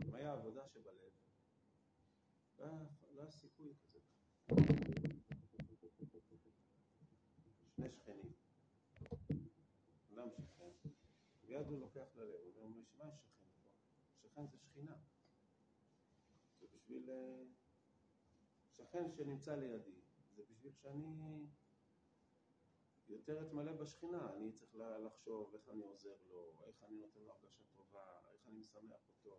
אם 0.08 0.16
היה 0.16 0.34
עבודה 0.34 0.68
שבלב, 0.68 1.12
לא 2.60 2.66
היה 3.10 3.32
סיכוי 3.32 3.74
כזה. 3.76 4.00
שני 7.76 7.90
שכנים, 7.90 8.32
אדם 10.14 10.30
שכן, 10.32 10.72
ויד 11.56 11.68
הוא 11.68 11.80
לוקח 11.80 12.16
ללב, 12.16 12.40
הוא 12.56 12.64
אומר, 12.64 12.78
מה 12.98 13.08
יש 13.08 13.20
שכן 13.22 13.46
פה? 13.64 13.70
שכן 14.22 14.48
זה 14.48 14.58
שכינה. 14.58 14.96
זה 16.60 16.68
בשביל 16.74 17.10
שכן 18.72 19.12
שנמצא 19.12 19.56
לידי, 19.56 20.02
זה 20.36 20.44
בשביל 20.50 20.74
שאני 20.74 21.46
יותר 23.08 23.48
אתמלא 23.48 23.72
בשכינה, 23.72 24.34
אני 24.36 24.52
צריך 24.52 24.76
לחשוב 24.76 25.54
איך 25.54 25.70
אני 25.70 25.84
עוזר 25.84 26.16
לו, 26.30 26.62
איך 26.68 26.84
אני 26.84 26.98
נותן 26.98 27.20
לו 27.22 27.32
הרגשה 27.34 27.64
טובה, 27.78 28.20
איך 28.34 28.48
אני 28.48 28.60
משמח 28.60 29.08
אותו, 29.08 29.38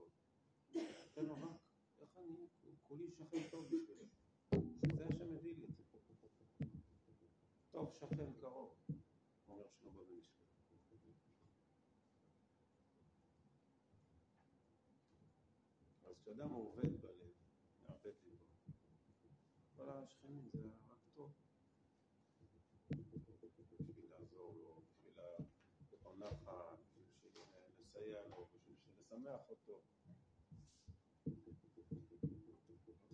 נותן 0.75 1.25
לו 1.25 1.35
רק, 1.35 1.61
איך 1.99 2.19
אני, 2.19 2.47
כולי 2.83 3.11
שכן 3.11 3.49
טוב 3.51 3.67
בשבילו, 3.67 4.05
שזה 4.55 5.05
שמביא 5.19 5.57
לי 5.57 5.65
את 5.65 5.77
זה. 5.77 5.85
טוב 7.71 7.93
שכן 7.95 8.33
קרוב, 8.41 8.75
אומר 9.49 9.69
שלמה 9.69 10.01
במשפט. 10.05 10.47
אז 16.17 16.23
כשאדם 16.23 16.51
עובד 16.51 17.01
בלב, 17.01 17.33
מעבד 17.83 18.13
ליבו, 18.25 18.45
כל 19.77 19.89
השכנים 19.91 20.49
זה 20.53 20.69
רק 20.91 20.99
טוב. 21.15 21.33
בשביל 22.91 24.11
לעזור 24.11 24.55
לו, 24.55 24.83
בשביל 25.81 26.13
נחת, 26.19 26.79
בשביל 26.97 27.43
לסייע 27.81 28.23
לו, 28.29 28.47
בשביל 28.55 28.77
לשמח 29.01 29.41
אותו. 29.51 29.81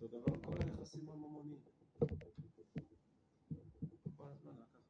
אותו 0.01 0.19
דבר 0.19 0.41
כל 0.45 0.57
היחסים 0.63 1.09
הממוניים. 1.09 1.61
כל 4.17 4.25
הזמן 4.31 4.51
לקחת. 4.55 4.83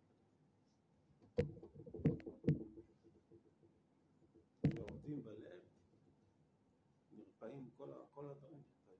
כשעובדים 4.67 5.23
בלב, 5.23 5.61
נרפאים, 7.11 7.69
כל, 7.77 7.89
כל 8.13 8.29
הדברים 8.29 8.61
נרפאים. 8.61 8.99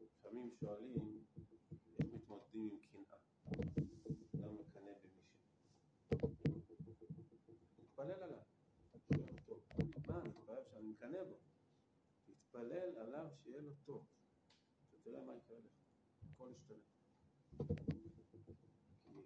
לפעמים 0.00 0.50
שואלים 0.60 1.24
איך 1.98 2.06
מתמודדים 2.12 2.70
עם 2.70 2.78
קנאה. 2.78 3.18
אדם 4.34 4.58
מקנא 4.58 4.92
במישהו. 5.02 5.38
תתפלל 7.76 8.22
עליו, 8.22 8.42
לו 9.10 9.32
טוב. 9.46 9.60
מה, 10.08 10.24
מתפלל 10.24 10.64
שאני 10.70 10.88
מקנא 10.90 11.24
בו. 11.24 11.36
תתפלל 12.26 12.98
עליו 12.98 13.28
שיהיה 13.42 13.60
לו 13.60 13.74
טוב. 13.84 14.06
שתראה 14.90 15.22
מה 15.24 15.36
יקרה 15.36 15.58
לך. 15.58 15.72
הכל 16.32 16.50
ישתנה. 16.52 16.78
כי 19.04 19.24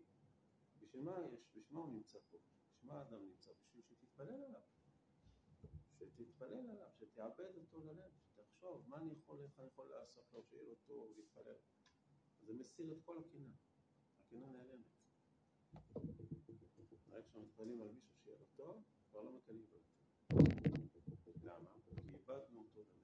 בשביל 0.80 1.02
מה 1.02 1.16
יש, 1.32 1.40
בשביל 1.54 1.64
מה 1.70 1.80
הוא 1.80 1.92
נמצא 1.92 2.18
פה? 2.30 2.38
בשביל 2.38 2.92
מה 2.92 2.98
האדם 2.98 3.22
נמצא? 3.22 3.39
שתתפלל 4.20 4.44
עליו. 4.44 4.60
שתתפלל 5.98 6.70
עליו, 6.70 6.88
שתעבד 7.00 7.54
אותו 7.56 7.80
ללב, 7.80 8.10
שתחשוב 8.18 8.88
מה 8.88 8.96
אני 8.96 9.12
יכול, 9.12 9.40
איך 9.40 9.58
אני 9.58 9.66
יכול 9.66 9.90
לעשות 9.90 10.24
לו, 10.32 10.42
שיהיה 10.42 10.62
לו 10.62 10.74
טוב, 10.86 11.12
להתפלל. 11.16 11.56
זה 12.46 12.52
מסיר 12.52 12.92
את 12.92 12.98
כל 13.04 13.18
הקנאה. 13.18 13.50
הקנאה 14.20 14.48
נעלמת. 14.48 14.86
רק 17.10 17.24
כשמתפללים 17.28 17.80
על 17.80 17.88
מישהו 17.88 18.10
שיהיה 18.22 18.38
לו 18.38 18.46
טוב, 18.56 18.82
כבר 19.10 19.22
לא 19.22 19.32
מקנאים 19.32 19.66
בו 19.70 19.76
יותר. 19.76 19.90
למה? 21.42 21.70
כי 21.84 21.90
איבדנו 22.14 22.60
אותו 22.60 22.80
ללב. 22.80 23.00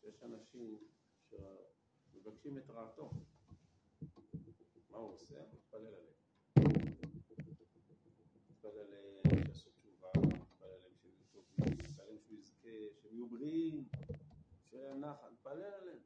שיש 0.00 0.22
אנשים 0.22 0.78
שמבקשים 1.30 2.58
את 2.58 2.70
רעתו. 2.70 3.10
מה 4.90 4.98
הוא 4.98 5.12
עושה? 5.12 5.40
הוא 5.40 5.48
מתפלל 5.52 5.86
עליהם. 5.86 6.14
מתפלל 8.50 8.78
עליהם 8.78 9.44
שיעשו 9.44 9.70
תשובה, 9.70 10.08
מתפלל 10.16 10.68
עליהם 10.68 10.92
שהם 11.02 11.10
יהיו 11.12 11.24
טובים, 11.32 11.78
מתפלל 11.78 12.04
עליהם 12.04 12.18
שהוא 12.20 12.38
יזכה, 12.38 12.68
שהם 13.00 13.12
יהיו 13.12 13.28
בריאים, 13.28 13.88
שיהיה 14.70 14.88
להם 14.88 15.00
נחת, 15.00 15.32
מתפלל 15.32 15.62
עליהם. 15.62 15.98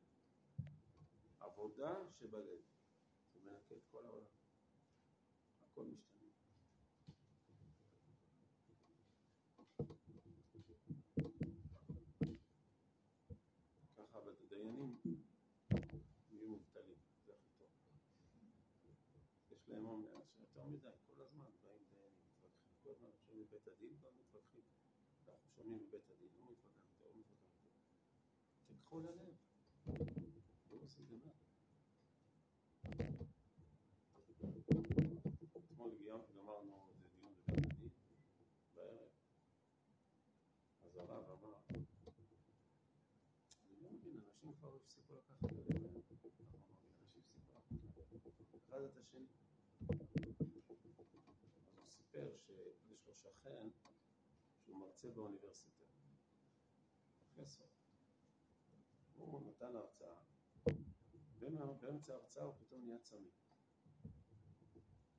עבודה 1.40 1.94
שבלב. 2.18 2.60
זה 3.34 3.40
מנקה 3.44 3.74
את 3.74 3.84
כל 3.90 4.04
העולם. 4.06 4.26
הכל 5.62 5.84
משתנה. 5.84 6.13
והם 19.74 19.86
אומרים, 19.86 20.10
כן, 20.54 20.54
אנשים 20.54 20.72
מדי, 20.72 20.88
כל 21.06 21.22
הזמן 21.22 21.44
באים 21.62 21.82
ומתווכחים, 21.92 22.72
כל 22.82 22.90
הזמן 22.90 23.08
שומעים 23.26 23.42
מבית 23.42 23.68
הדין 23.68 23.92
לא 23.98 24.02
ומתווכחים. 24.02 24.62
אנחנו 25.28 25.30
לא, 25.30 25.36
שומעים 25.56 25.78
מבית 25.82 26.10
הדין, 26.10 26.28
לא 26.38 26.44
הוא 26.44 26.50
מתווכח 26.50 26.82
איתו, 27.18 27.34
הוא 28.68 28.76
מתווכח 28.76 29.00
ללב. 29.00 29.34
לא 30.70 30.76
עושים 30.82 31.06
דבר. 31.06 31.32
אתמול 35.54 35.90
גמרנו 36.36 36.86
איזה 36.88 37.08
דיון 37.08 37.34
בבית 37.34 37.64
הדין, 37.72 37.88
בערב. 38.74 39.08
אז 40.84 40.96
הרב 40.96 41.30
אמר, 41.30 41.54
אני 41.70 41.84
לא 43.82 43.90
מבין, 43.90 44.20
אנשים 44.26 44.52
כבר 44.54 44.76
הפסיקו 44.76 45.14
לקחת 45.14 45.44
את 45.44 45.50
זה, 45.66 45.74
אחד 48.74 48.82
את 48.82 48.96
השני. 48.96 49.26
אז 49.88 49.98
הוא 51.76 51.88
סיפר 51.88 52.36
שיש 52.36 53.06
לו 53.06 53.14
שכן 53.14 53.68
שהוא 54.64 54.76
מרצה 54.80 55.10
באוניברסיטה, 55.10 55.84
פרופסור. 57.34 57.66
הוא 59.16 59.48
נתן 59.48 59.76
הרצאה, 59.76 60.16
ובאמצע 61.38 62.14
ההרצאה 62.14 62.44
הוא 62.44 62.54
פתאום 62.58 62.84
נהיה 62.84 62.98
צמא. 62.98 63.28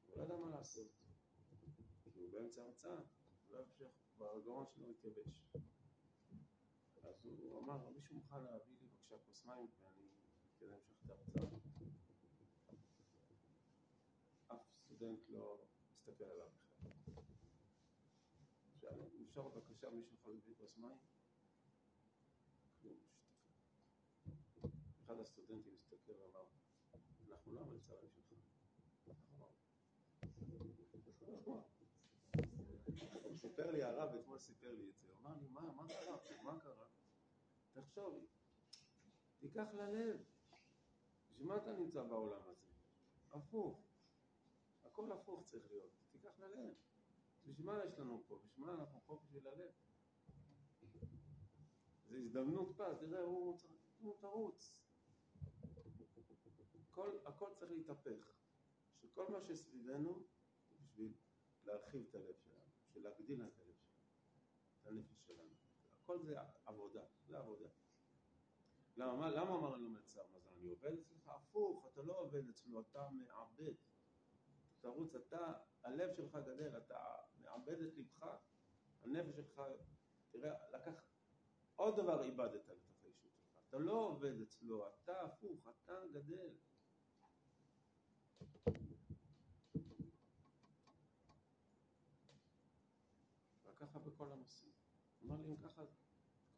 הוא 0.05 0.17
לא 0.17 0.23
ידע 0.23 0.37
מה 0.37 0.49
לעשות, 0.49 0.91
כי 2.13 2.19
הוא 2.19 2.31
באמצע 2.31 2.61
ההרצאה, 2.61 2.97
הוא 3.47 3.57
לא 3.57 3.61
ימשיך, 3.63 3.91
כבר 4.15 4.35
הגרון 4.37 4.65
שלו 4.67 4.89
התייבש. 4.89 5.45
אז 7.03 7.25
הוא 7.25 7.59
אמר, 7.59 7.89
מישהו 7.89 8.15
מוכן 8.15 8.43
להביא 8.43 8.75
לי 8.79 8.87
בבקשה 8.87 9.17
כוס 9.25 9.45
מים 9.45 9.67
ואני 9.81 10.09
כדי 10.57 10.67
להמשך 10.69 10.95
את 11.05 11.09
ההרצאה. 11.09 11.64
אף 15.13 15.19
סטודנט 15.19 15.29
לא 15.29 15.57
מסתכל 15.93 16.23
עליו 16.23 16.47
בכלל. 16.49 16.91
עכשיו, 18.75 18.91
אפשר 19.29 19.47
בבקשה 19.47 19.89
מישהו 19.89 20.15
יכול 20.15 20.33
להביא 20.33 20.55
כוס 20.57 20.77
מים? 20.77 20.97
כלום, 22.81 22.97
שתקה. 22.97 24.67
אחד 25.05 25.19
הסטודנטים 25.19 25.73
הסתכל 25.75 26.11
ואמר, 26.11 26.45
אנחנו 27.29 27.53
לא 27.53 27.59
המלצרים 27.59 28.09
שלך. 28.15 28.25
הוא 33.23 33.35
סיפר 33.35 33.71
לי, 33.71 33.83
הרב 33.83 34.15
אתמול 34.15 34.39
סיפר 34.39 34.71
לי 34.71 34.89
את 34.89 34.95
זה, 35.01 35.07
הוא 35.07 35.17
אמר 35.21 35.35
לי, 35.41 35.47
מה, 35.47 35.61
מה 35.71 35.87
קרה? 35.87 36.17
מה 36.43 36.59
קרה? 36.59 36.85
תחשוב, 37.73 38.25
תיקח 39.39 39.67
ללב. 39.73 40.23
בשביל 41.29 41.47
מה 41.47 41.57
אתה 41.57 41.73
נמצא 41.73 42.03
בעולם 42.03 42.41
הזה? 42.49 42.65
הפוך. 43.31 43.94
הכל 44.95 45.11
הפוך 45.11 45.43
צריך 45.45 45.71
להיות. 45.71 45.91
תיקח 46.11 46.39
ללב. 46.39 46.73
בשביל 47.45 47.65
מה 47.65 47.85
יש 47.85 47.99
לנו 47.99 48.23
פה? 48.27 48.39
בשביל 48.45 48.65
מה 48.65 48.73
אנחנו 48.73 49.01
פה 49.05 49.19
בשביל 49.23 49.47
הלב? 49.47 49.71
זו 52.09 52.15
הזדמנות 52.15 52.75
פז, 52.77 52.97
תראה, 52.99 53.21
הוא, 53.21 53.59
הוא 53.99 54.17
תרוץ. 54.19 54.75
הכל, 56.89 57.17
הכל 57.25 57.49
צריך 57.55 57.71
להתהפך. 57.71 58.31
שכל 59.01 59.31
מה 59.31 59.41
שסביבנו, 59.41 60.23
בשביל 60.71 61.13
להרחיב 61.65 62.05
את 62.09 62.15
הלב 62.15 62.35
שלנו, 62.43 62.65
בשביל 62.87 63.03
להגדיל 63.03 63.41
את 63.43 63.59
הלב 63.59 63.75
שלנו, 63.75 64.03
את 64.81 64.87
הנפש 64.87 65.25
שלנו. 65.27 65.53
הכל 66.03 66.19
זה 66.19 66.35
עבודה, 66.65 67.03
זה 67.27 67.37
עבודה. 67.37 67.69
למה, 68.97 69.31
למה 69.31 69.55
אמר 69.55 69.69
לנו 69.75 69.89
מלצר 69.89 70.23
מזל? 70.35 70.49
אני 70.49 70.69
עובד 70.69 70.93
אצלך? 70.93 71.27
הפוך, 71.27 71.87
אתה 71.93 72.01
לא 72.01 72.19
עובד 72.19 72.49
אצלו, 72.49 72.81
אתה 72.81 73.09
מעבד. 73.09 73.73
תרוץ, 74.85 75.15
אתה, 75.15 75.53
הלב 75.83 76.13
שלך 76.13 76.35
גדל, 76.35 76.77
אתה 76.77 77.15
מעבד 77.41 77.81
את 77.81 77.93
לבך, 77.97 78.23
הנפש 79.03 79.35
שלך, 79.35 79.61
תראה, 80.31 80.53
לקח, 80.73 80.93
עוד 81.75 81.95
דבר 81.95 82.23
איבדת 82.23 82.67
לתוך 82.67 83.03
האישות 83.03 83.31
שלך. 83.35 83.59
אתה 83.69 83.77
לא 83.77 83.91
עובד 83.91 84.41
אצלו, 84.41 84.87
אתה 84.87 85.21
הפוך, 85.21 85.67
אתה 85.67 85.93
גדל. 86.11 86.49
וככה 93.65 93.99
בכל 93.99 94.31
הנושאים. 94.31 94.71
אמר 95.25 95.41
לי, 95.41 95.49
אם 95.49 95.57
ככה, 95.57 95.83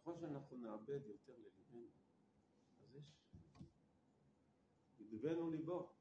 ככל 0.01 0.17
שאנחנו 0.19 0.57
נאבד 0.57 1.05
יותר 1.05 1.34
לליבנו, 1.38 1.88
אז 2.82 2.95
יש, 2.95 3.05
ידבנו 4.99 5.49
ליבו. 5.49 5.96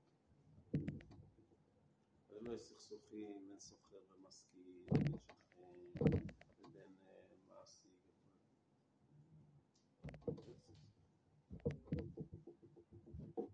לא 2.47 2.55
יש 2.55 2.63
סכסוכים 2.63 3.49
בין 3.49 3.59
סוחר 3.59 3.97
ומשכיר, 4.17 4.87
בין 4.91 5.05
שכן, 5.15 6.25
ובין 6.61 6.97
uh, 7.07 7.11
מעסיק 7.49 7.93
תפילות, 8.07 8.47
רק 10.29 10.39
בתפילות. 12.75 13.51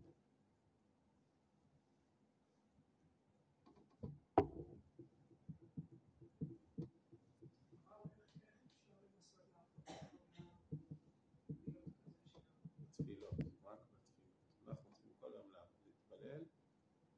אנחנו 14.66 14.90
צריכים 14.94 15.12
כל 15.20 15.32
היום 15.34 15.52
להתפלל, 15.84 16.44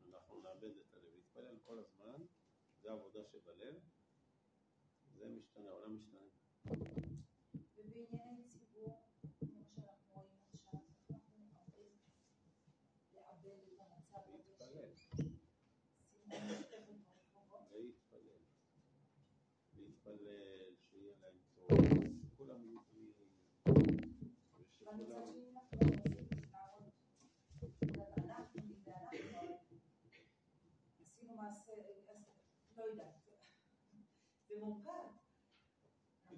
אנחנו 0.08 0.40
נאבד 0.40 0.76
את 0.76 0.94
הלב, 0.94 1.14
להתפלל 1.14 1.56
כל 1.64 1.78
הזמן, 1.78 2.22
זה 2.84 2.92
עבודה 2.92 3.20
שבלב, 3.24 3.74
זה 5.18 5.28
משתנה, 5.28 5.68
העולם 5.68 5.96
משתנה. 5.96 6.20
ובענייני 7.76 8.44
ציבור, 8.48 9.02
כמו 9.38 9.64
שאנחנו 9.64 10.14
רואים 10.14 10.30
עכשיו, 10.52 10.78
אנחנו 11.10 11.42
נאבד 11.52 11.92
לעבד 13.14 13.58
את 13.68 13.80
המצב 13.80 14.18
הזה 17.54 17.78
להתפלל. 17.78 18.42
להתפלל, 19.76 20.74
שיהיה 20.90 21.14
להם 21.22 21.38
טוב, 21.54 21.68
שכולם 22.22 22.60
יהיו 22.64 22.78
בריאים, 22.90 23.14
אבל 23.66 23.82
מצד 23.82 23.82
ושכולם... 24.60 24.70
שני 24.70 25.04
אנחנו 25.52 25.78
לא 25.80 25.86
רוצים 25.96 26.18
לעבוד. 26.52 26.92
אנחנו, 28.30 28.60
מי 28.68 28.74
זה 28.84 28.90
אנחנו, 28.90 29.08
הרי 29.38 29.48
עשינו 31.06 31.32
מעשה, 31.36 31.72
אז 31.72 31.78
לא 32.84 32.90
יודעת, 32.90 33.14
זה 34.48 34.54
מורכב. 34.60 34.90
על 36.28 36.36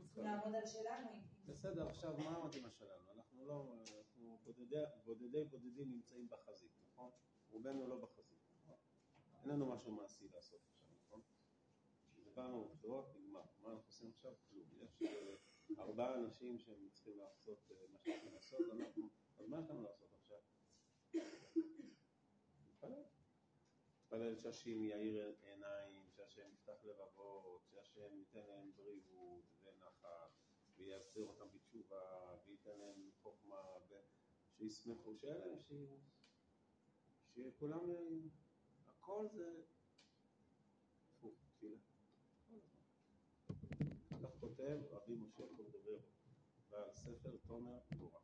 שלנו. 0.66 1.10
אם- 1.14 1.22
בסדר, 1.46 1.88
עכשיו 1.88 2.16
מה 2.16 2.36
המדינה 2.36 2.70
שלנו? 2.70 3.12
אנחנו 3.12 3.44
לא, 3.46 3.74
אנחנו 3.92 4.38
בודדי, 4.44 4.76
בודדי 5.04 5.44
בודדים 5.44 5.90
נמצאים 5.90 6.28
בחזית, 6.28 6.72
נכון? 6.86 7.10
רובנו 7.50 7.86
לא 7.86 7.96
בחזית, 7.98 8.38
נכון? 8.62 8.76
אין 9.42 9.50
לנו 9.50 9.66
משהו 9.66 9.92
מעשי 9.92 10.28
לעשות 10.28 10.60
עכשיו, 10.72 10.88
נכון? 11.06 11.20
באנו 12.34 12.64
בבחירות, 12.68 13.16
נגמר. 13.16 13.42
מה 13.62 13.70
אנחנו 13.70 13.86
עושים 13.86 14.10
עכשיו? 14.10 14.32
כלום. 14.50 14.64
יש 14.82 15.02
אה, 15.02 15.34
ארבעה 15.78 16.14
אנשים 16.14 16.58
שהם 16.58 16.88
צריכים 16.92 17.18
לעשות 17.18 17.70
אה, 17.70 17.76
מה 17.92 17.98
שהם 17.98 18.12
צריכים 18.14 18.34
לעשות, 18.34 18.60
אנחנו, 18.80 19.08
אז 19.38 19.48
מה 19.48 19.58
יש 19.60 19.70
לנו 19.70 19.82
לעשות 19.82 20.08
עכשיו? 20.14 20.38
להתפלל. 22.64 23.02
להתפלל 23.94 24.36
שהשם 24.36 24.82
יאיר 24.82 25.34
עיניים, 25.42 26.05
שהשם 26.36 26.52
יפתח 26.52 26.84
לבבות, 26.84 27.62
שהשם 27.70 28.18
ייתן 28.18 28.46
להם 28.48 28.72
בריאות 28.76 29.44
ונחת, 29.64 30.30
ויעשה 30.76 31.20
אותם 31.20 31.44
בתשובה, 31.54 32.36
וייתן 32.46 32.78
להם 32.78 33.10
חוכמה, 33.22 33.62
ושישמחו, 34.58 35.14
שיהיה 35.16 35.38
להם, 35.38 35.58
שיהיה- 35.62 35.98
שכולם, 37.50 37.80
הכל 38.86 39.28
זה 39.28 39.62
הפוך, 41.10 41.34
תפילה. 41.48 41.76
כך 44.22 44.30
כותב 44.40 44.78
רבי 44.90 45.14
משה 45.14 45.36
קורדוברו, 45.36 45.98
בעל 46.70 46.94
ספר 46.94 47.36
תומר 47.46 47.78
תורה. 47.98 48.20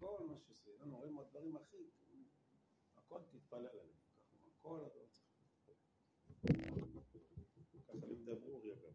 כל 0.00 0.26
מה 0.26 0.38
שסביבנו, 0.38 0.96
רואים 0.96 1.18
הדברים 1.18 1.56
הכי, 1.56 1.90
הכל 2.96 3.20
תתפלל 3.32 3.66
עליהם, 3.66 3.88
ככה, 4.16 4.48
כל 4.62 4.80
הדבר 4.80 5.06
צריך. 5.10 5.23
ככה 6.44 8.06
לימדי 8.06 8.34
ברוריה 8.34 8.74
גם. 8.74 8.92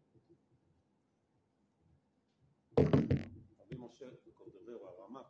רבי 3.58 3.76
משה 3.78 4.06
קורדוברו, 4.34 4.86
הרמ"ק, 4.88 5.26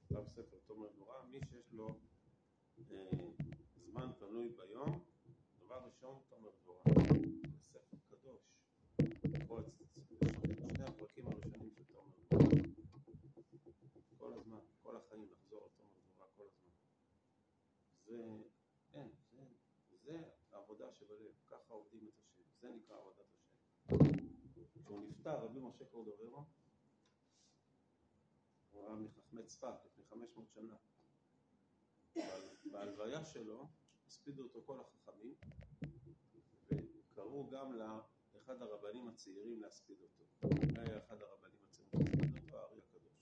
כתב 0.00 0.28
ספר 0.28 0.56
תומר 0.66 0.88
תורה, 0.88 1.24
מי 1.24 1.38
שיש 1.50 1.72
לו 1.72 1.88
אה, 2.90 3.10
זמן 3.86 4.10
פנוי 4.18 4.48
ביום, 4.48 5.04
דבר 5.58 5.84
ראשון 5.86 6.22
תומר 6.28 6.50
זה 6.64 6.98
ספר 7.72 7.96
קדוש. 8.08 8.40
לקרוא 9.24 9.60
את 9.60 9.66
שני 10.68 10.84
הפרקים 10.84 11.26
הראשונים 11.26 11.70
של 11.76 11.84
תומר 11.84 12.10
תורה. 12.28 12.44
כל 14.18 14.32
הזמן, 14.32 14.58
כל 14.82 14.96
החיים, 14.96 15.28
לחזור 15.32 15.62
על 15.64 15.70
תומר 15.76 15.90
תורה 16.16 16.28
כל 16.36 16.42
הזמן. 16.42 16.70
זה, 18.06 18.44
אין, 18.94 19.08
זה, 19.32 19.44
זה 20.04 20.35
שבלב, 20.98 21.32
ככה 21.48 21.72
עובדים 21.74 22.08
את 22.08 22.18
השם, 22.18 22.42
זה 22.60 22.70
נקרא 22.70 22.96
עבודת 22.96 23.26
השם. 23.32 23.96
כשהוא 24.80 25.02
נפטר, 25.08 25.44
רבי 25.44 25.60
משה 25.60 25.84
קורדוברו, 25.84 26.44
הוא 28.72 28.82
היה 28.82 28.94
מחכמי 28.94 29.42
צפת 29.46 29.74
לפני 29.84 30.04
500 30.10 30.50
שנה. 30.50 30.76
בהל- 32.16 32.48
בהלוויה 32.72 33.24
שלו 33.24 33.68
הספידו 34.06 34.42
אותו 34.42 34.62
כל 34.66 34.80
החכמים, 34.80 35.34
וקראו 36.70 37.50
גם 37.50 37.72
לאחד 37.72 38.62
הרבנים 38.62 39.08
הצעירים 39.08 39.60
להספיד 39.62 39.96
אותו. 40.00 40.24
היה 40.42 40.82
היה 40.82 40.98
אחד 40.98 41.22
הרבנים 41.22 41.60
הצמודים, 41.68 42.06
אותו 42.44 42.56
הארי 42.58 42.78
הקדוש. 42.78 43.12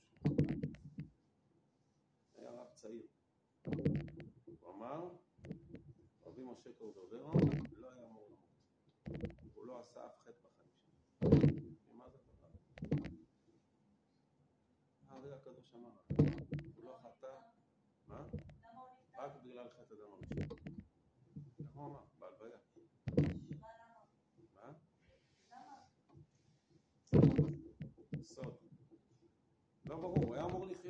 היה 2.34 2.50
רב 2.50 2.68
צעיר. 2.74 3.06
הוא 4.60 4.74
אמר, 4.74 5.10
משה 6.54 6.70
קורדוברו 6.78 7.40
לא 7.80 7.90
היה 7.90 8.06
אמור 8.06 8.28
למות. 8.30 9.28
הוא 9.54 9.66
לא 9.66 9.80
עשה 9.80 10.06
אף 10.06 10.18
חטא 10.20 10.48
בחיים 10.48 10.70
שלו. 10.80 11.94
ממה 11.94 12.08
זה 12.10 12.18
הדבר? 12.18 12.48
הארי 15.08 15.32
הקדוש 15.32 15.74
אמר, 15.74 15.90
הוא 16.76 16.84
לא 16.84 16.96
חטא, 17.02 17.26
מה? 18.08 18.24
רק 19.18 19.32
בגלל 19.44 19.68
חטא 19.68 19.94
אדם 19.94 20.12
הראשון. 20.12 20.56
איך 21.58 21.74
הוא 21.74 21.86
אמר? 21.86 22.00
בהלוויה. 22.18 22.58
מה? 24.54 24.72
סוד. 28.22 28.56
לא 29.86 29.96
ברור, 29.96 30.24
הוא 30.24 30.34
היה 30.34 30.44
אמור 30.44 30.66
לחיות. 30.66 30.83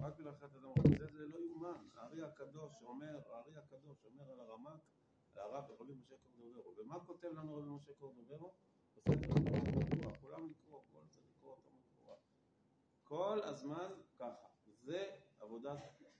רק 0.00 0.14
חטא 0.14 0.44
אדם 0.44 0.72
הראשון. 0.76 1.08
זה, 1.12 1.26
לא 1.26 1.38
יאומן. 1.38 1.88
הארי 1.94 2.22
הקדוש 2.22 2.72
אומר, 2.82 3.20
הארי 3.32 3.56
הקדוש 3.56 4.04
אומר 4.04 4.32
על 4.32 4.40
הרמק, 4.40 4.80
על 5.36 5.50
רבי 5.80 5.94
משה 5.94 6.14
קורדוברו. 6.16 6.74
ומה 6.76 7.04
כותב 7.06 7.28
לנו 7.28 7.56
רבי 7.56 7.68
משה 7.68 7.92
קורדוברו? 7.94 8.52
לקרוא, 8.96 10.12
כולם 10.20 10.50
לקרוא, 10.50 10.80
כל 10.92 11.00
זה 11.08 11.20
לקרוא 11.30 11.50
אותו 11.50 11.70
מקורא. 11.70 12.16
כל 13.04 13.40
הזמן 13.42 13.92
ככה. 14.18 14.48
זה 14.82 15.16
עבודת 15.40 15.78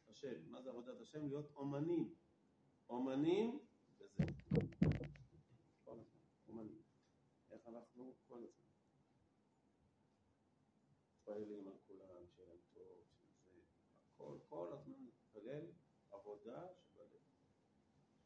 השם. 0.08 0.50
מה 0.50 0.62
זה 0.62 0.70
עבודת 0.70 1.00
השם? 1.00 1.26
להיות 1.26 1.50
אומנים. 1.56 2.14
אומנים 2.88 3.58
בזה. 3.98 4.24
כל 5.84 5.98
הזמן, 5.98 6.20
אומנים. 6.48 6.82
איך 7.50 7.68
אנחנו 7.68 8.14
כל 8.28 8.38
הזמן. 8.44 8.70
מתפללים 11.30 11.68
על 11.68 11.78
כולם, 11.86 12.26
שיהיה 12.26 12.48
להם 12.48 12.58
טוב, 12.74 13.04
שזה, 13.22 13.60
הכל, 14.14 14.38
כל 14.50 14.72
הזמן 14.72 14.94
להתפלל, 15.04 15.66
עבודה 16.10 16.66
שבלב. 16.74 17.20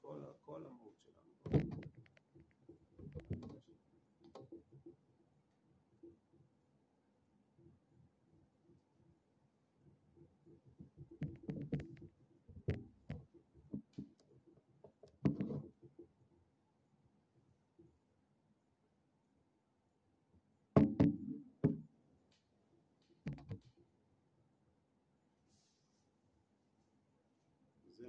כל, 0.01 0.21
כל 0.41 0.67
המהות 0.67 0.95
שלנו. 1.05 1.25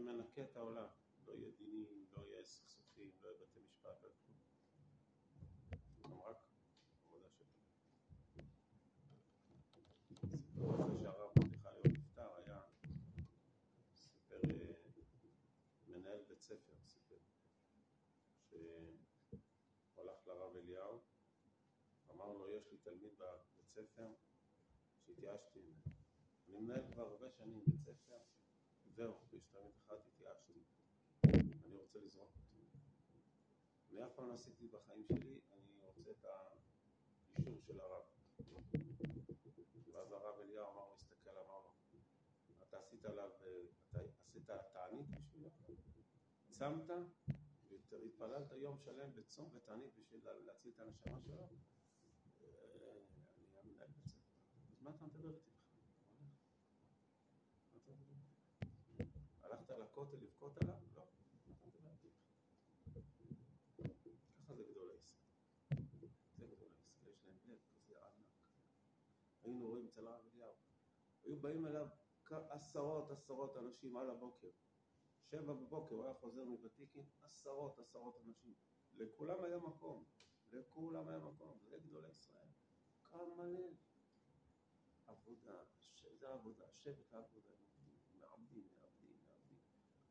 מנקה 0.06 0.44
את 0.44 0.58
העולם. 0.58 0.88
לא 1.28 1.34
יהיה 1.34 1.52
דינים, 1.58 2.06
לא 2.12 2.26
יהיה 2.26 2.44
סכסוכים, 2.44 3.12
לא 3.24 3.28
יהיה 3.30 3.40
בתי 3.42 3.60
משפט, 3.60 4.04
לא 4.04 4.08
יהיה 4.08 4.18
כלום. 6.02 6.22
רק 6.22 6.38
עבודה 7.08 7.30
של 7.30 7.46
סיפור 10.38 10.74
הזה 10.74 11.00
שהרב 11.02 11.32
מרדכי 11.40 11.68
היום 11.68 11.84
נפטר 11.98 12.36
היה, 12.36 12.62
סיפר 13.94 14.40
אה, 14.44 14.74
מנהל 15.88 16.22
בית 16.28 16.42
ספר, 16.42 16.74
סיפר, 16.84 17.16
שהוא 18.50 18.98
הלך 19.98 20.28
לרב 20.28 20.56
אליהו, 20.56 21.02
אמר 22.12 22.34
לו, 22.34 22.50
יש 22.50 22.72
לי 22.72 22.78
תלמיד 22.78 23.14
בבית 23.18 23.68
ספר 23.68 24.14
שהתייאשתי 25.06 25.60
ממנו. 25.60 25.96
אני 26.48 26.60
מנהל 26.60 26.92
כבר 26.94 27.04
הרבה 27.04 27.30
שנים 27.30 27.66
בית 27.66 27.80
ספר, 27.80 28.18
זהו, 28.96 29.14
יש 29.34 29.44
תלמיד 29.52 29.74
אחד, 29.86 29.96
התייאשתי. 30.08 30.54
אני 31.66 31.78
רוצה 31.78 32.00
לזרוק 32.00 32.30
אותו. 32.36 32.58
אני 33.92 34.06
אף 34.06 34.12
פעם 34.16 34.28
לא 34.28 34.34
עשיתי 34.34 34.68
בחיים 34.68 35.04
שלי, 35.08 35.40
אני 35.52 35.80
רוצה 35.82 36.12
את 36.12 36.26
האישור 36.26 37.62
של 37.62 37.80
הרב. 37.80 38.04
ואז 39.94 40.12
הרב 40.12 40.40
אליהו 40.40 40.72
אמר 40.72 40.88
לו, 40.88 40.94
הסתכל, 40.96 41.30
אמר 41.30 41.60
לו, 41.64 41.72
אתה 42.64 42.78
עשית 42.80 43.06
עליו, 43.06 43.30
אתה 43.92 44.00
עשית 44.00 44.50
תענית 44.74 45.08
בשבילו? 45.10 45.50
צמת 46.50 46.90
והתפללת 47.90 48.52
יום 48.52 48.78
שלם 48.78 49.16
בצום 49.16 49.50
ותענית 49.56 49.96
בשביל 49.98 50.22
להציל 50.46 50.72
את 50.76 50.80
הנשמה 50.80 51.22
שלו? 51.22 51.36
אה, 51.36 51.48
אני 53.38 53.48
המנהל 53.60 53.88
בית. 53.88 54.16
אז 54.72 54.82
מה 54.82 54.90
אתה 54.90 55.06
מדבר 55.06 55.36
איתי 55.36 55.50
בכלל? 55.50 55.78
מה 57.72 57.78
אתה 57.78 57.96
מדבר 57.96 59.82
איתי? 59.82 59.95
לכותל 60.06 60.26
לבכות 60.26 60.58
עליו? 60.62 60.76
לא. 60.96 61.06
ככה 64.38 64.54
זה 64.56 64.64
גדול 64.64 64.90
ישראל. 64.96 65.82
זה 66.40 66.48
גדול 66.48 66.70
ישראל, 66.72 67.12
יש 67.12 67.26
להם 67.26 67.38
לב 67.46 67.60
כזה 67.74 67.96
ענק. 68.06 68.28
היינו 69.44 69.68
רואים 69.68 69.88
אצל 69.88 70.08
הרב 70.08 70.26
אליהו. 70.34 70.54
היו 71.24 71.40
באים 71.40 71.66
אליו 71.68 71.88
עשרות 72.30 73.12
עשרות 73.12 73.58
אנשים 73.58 73.98
על 73.98 74.10
הבוקר. 74.10 74.50
שבע 75.24 75.54
בבוקר, 75.54 75.96
הוא 75.96 76.04
היה 76.04 76.14
חוזר 76.14 76.44
מוותיקין, 76.44 77.06
עשרות 77.22 77.80
עשרות 77.80 78.22
אנשים. 78.28 78.54
לכולם 78.94 79.44
היה 79.44 79.58
מקום. 79.58 80.06
לכולם 80.52 81.08
היה 81.08 81.20
מקום. 81.20 81.58
זה 81.70 81.78
גדולי 81.80 82.10
ישראל. 82.12 82.50
כמה 83.04 83.46
לב. 83.46 83.76
עבודה, 85.08 85.64
זה 86.20 86.30
עבודה, 86.30 86.72
שבט 86.72 87.14
העבודה. 87.14 87.65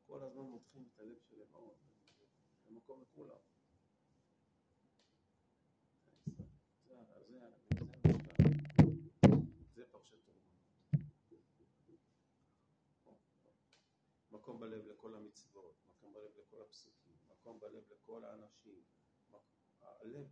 כל 0.07 0.23
הזמן 0.23 0.43
מותחים 0.43 0.89
את 0.95 1.01
הלב 1.01 1.19
שלהם 1.31 1.49
מאוד. 1.53 1.77
זה 2.65 2.71
מקום 2.75 3.03
לכולם. 3.03 3.37
זה, 9.75 9.87
פרשת. 9.91 10.19
מקום 14.31 14.61
בלב 14.61 14.87
לכל 14.87 15.15
המצוות, 15.15 15.75
מקום 15.89 16.13
בלב 16.13 16.31
לכל 16.39 16.63
הפסוקים, 16.63 17.17
מקום 17.29 17.61
בלב 17.61 17.83
לכל 17.91 18.25
האנשים. 18.25 18.83
הלב 19.81 20.27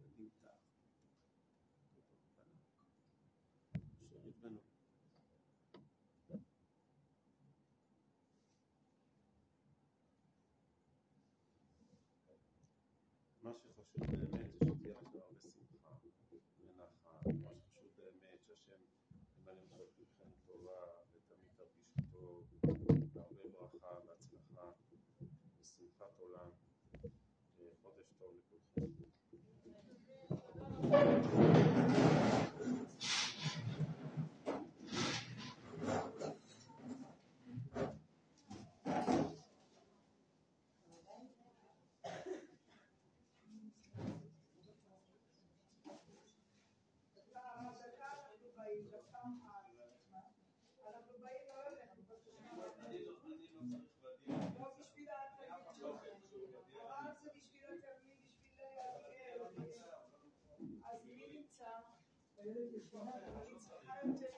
מה 13.42 13.50
שחשוב 13.54 14.02
באמת 14.06 14.52
זה 14.52 14.70
שתהיה 14.74 14.94
לכם 15.02 15.18
הרבה 15.18 15.40
שמחה 15.40 15.90
ונחת, 16.64 17.26
מה 17.42 17.50
שחשוב 17.54 17.90
באמת 17.96 18.38
שהשם 18.46 18.82
ימלא 19.46 19.84
מכם 19.98 20.30
טובה 20.46 20.80
ותמיד 21.14 21.50
תרגישו 21.56 22.02
טוב, 22.12 22.44
הרבה 23.16 23.48
ברכה 23.52 23.94
והצלחה 24.06 24.70
ושמחת 25.60 26.18
עולם, 26.18 26.50
חודש 27.82 28.12
טוב 28.18 28.30
לכולכם. 28.36 29.02
אנחנו 50.88 51.18
באים 51.18 51.42
לא 51.48 51.66
אליך, 51.66 51.90
אני 51.92 52.02
לא 52.08 52.16
צריך 52.16 52.40
לא 54.58 54.74
בשביל 54.78 55.08
התלמיד 55.10 55.70
שלך. 55.72 55.92
הרב 56.80 57.16
זה 57.22 57.30
בשביל 57.34 57.64
התלמיד, 57.64 58.18
בשביל 58.40 58.66
להקל. 58.76 59.42
אז 60.84 61.06
מי 61.06 61.26
נמצא? 61.30 61.70
אני 62.38 63.58
צריכה 63.58 63.94
יותר. 64.04 64.31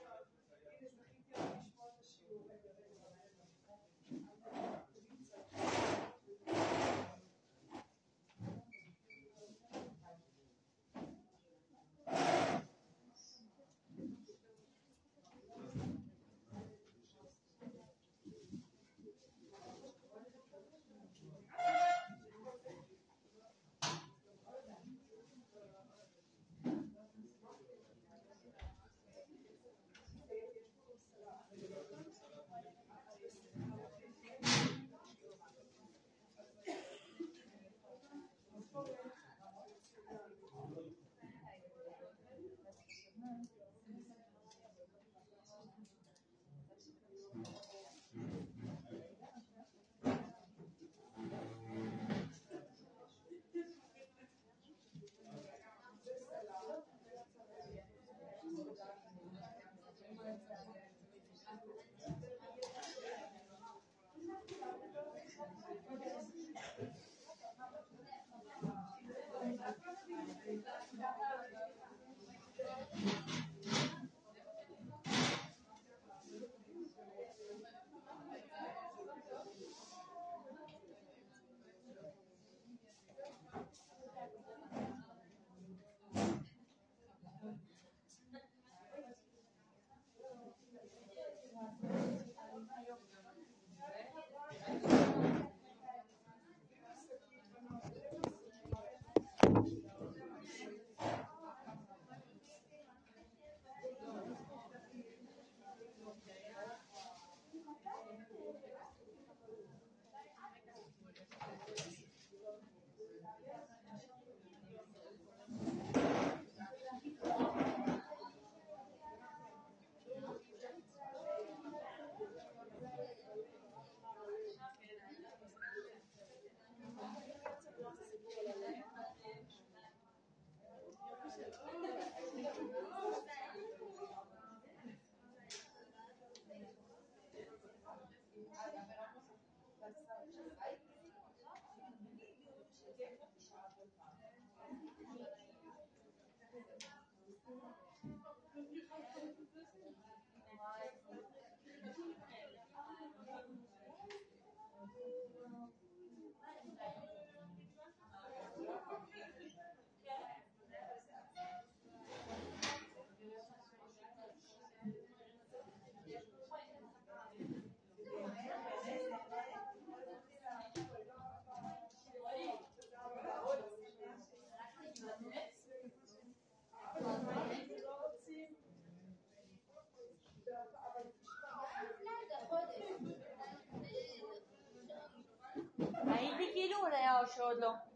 Gaindikilura, 186.06 187.00
ja, 187.06 187.20
o 187.22 187.50
odlong. 187.50 187.93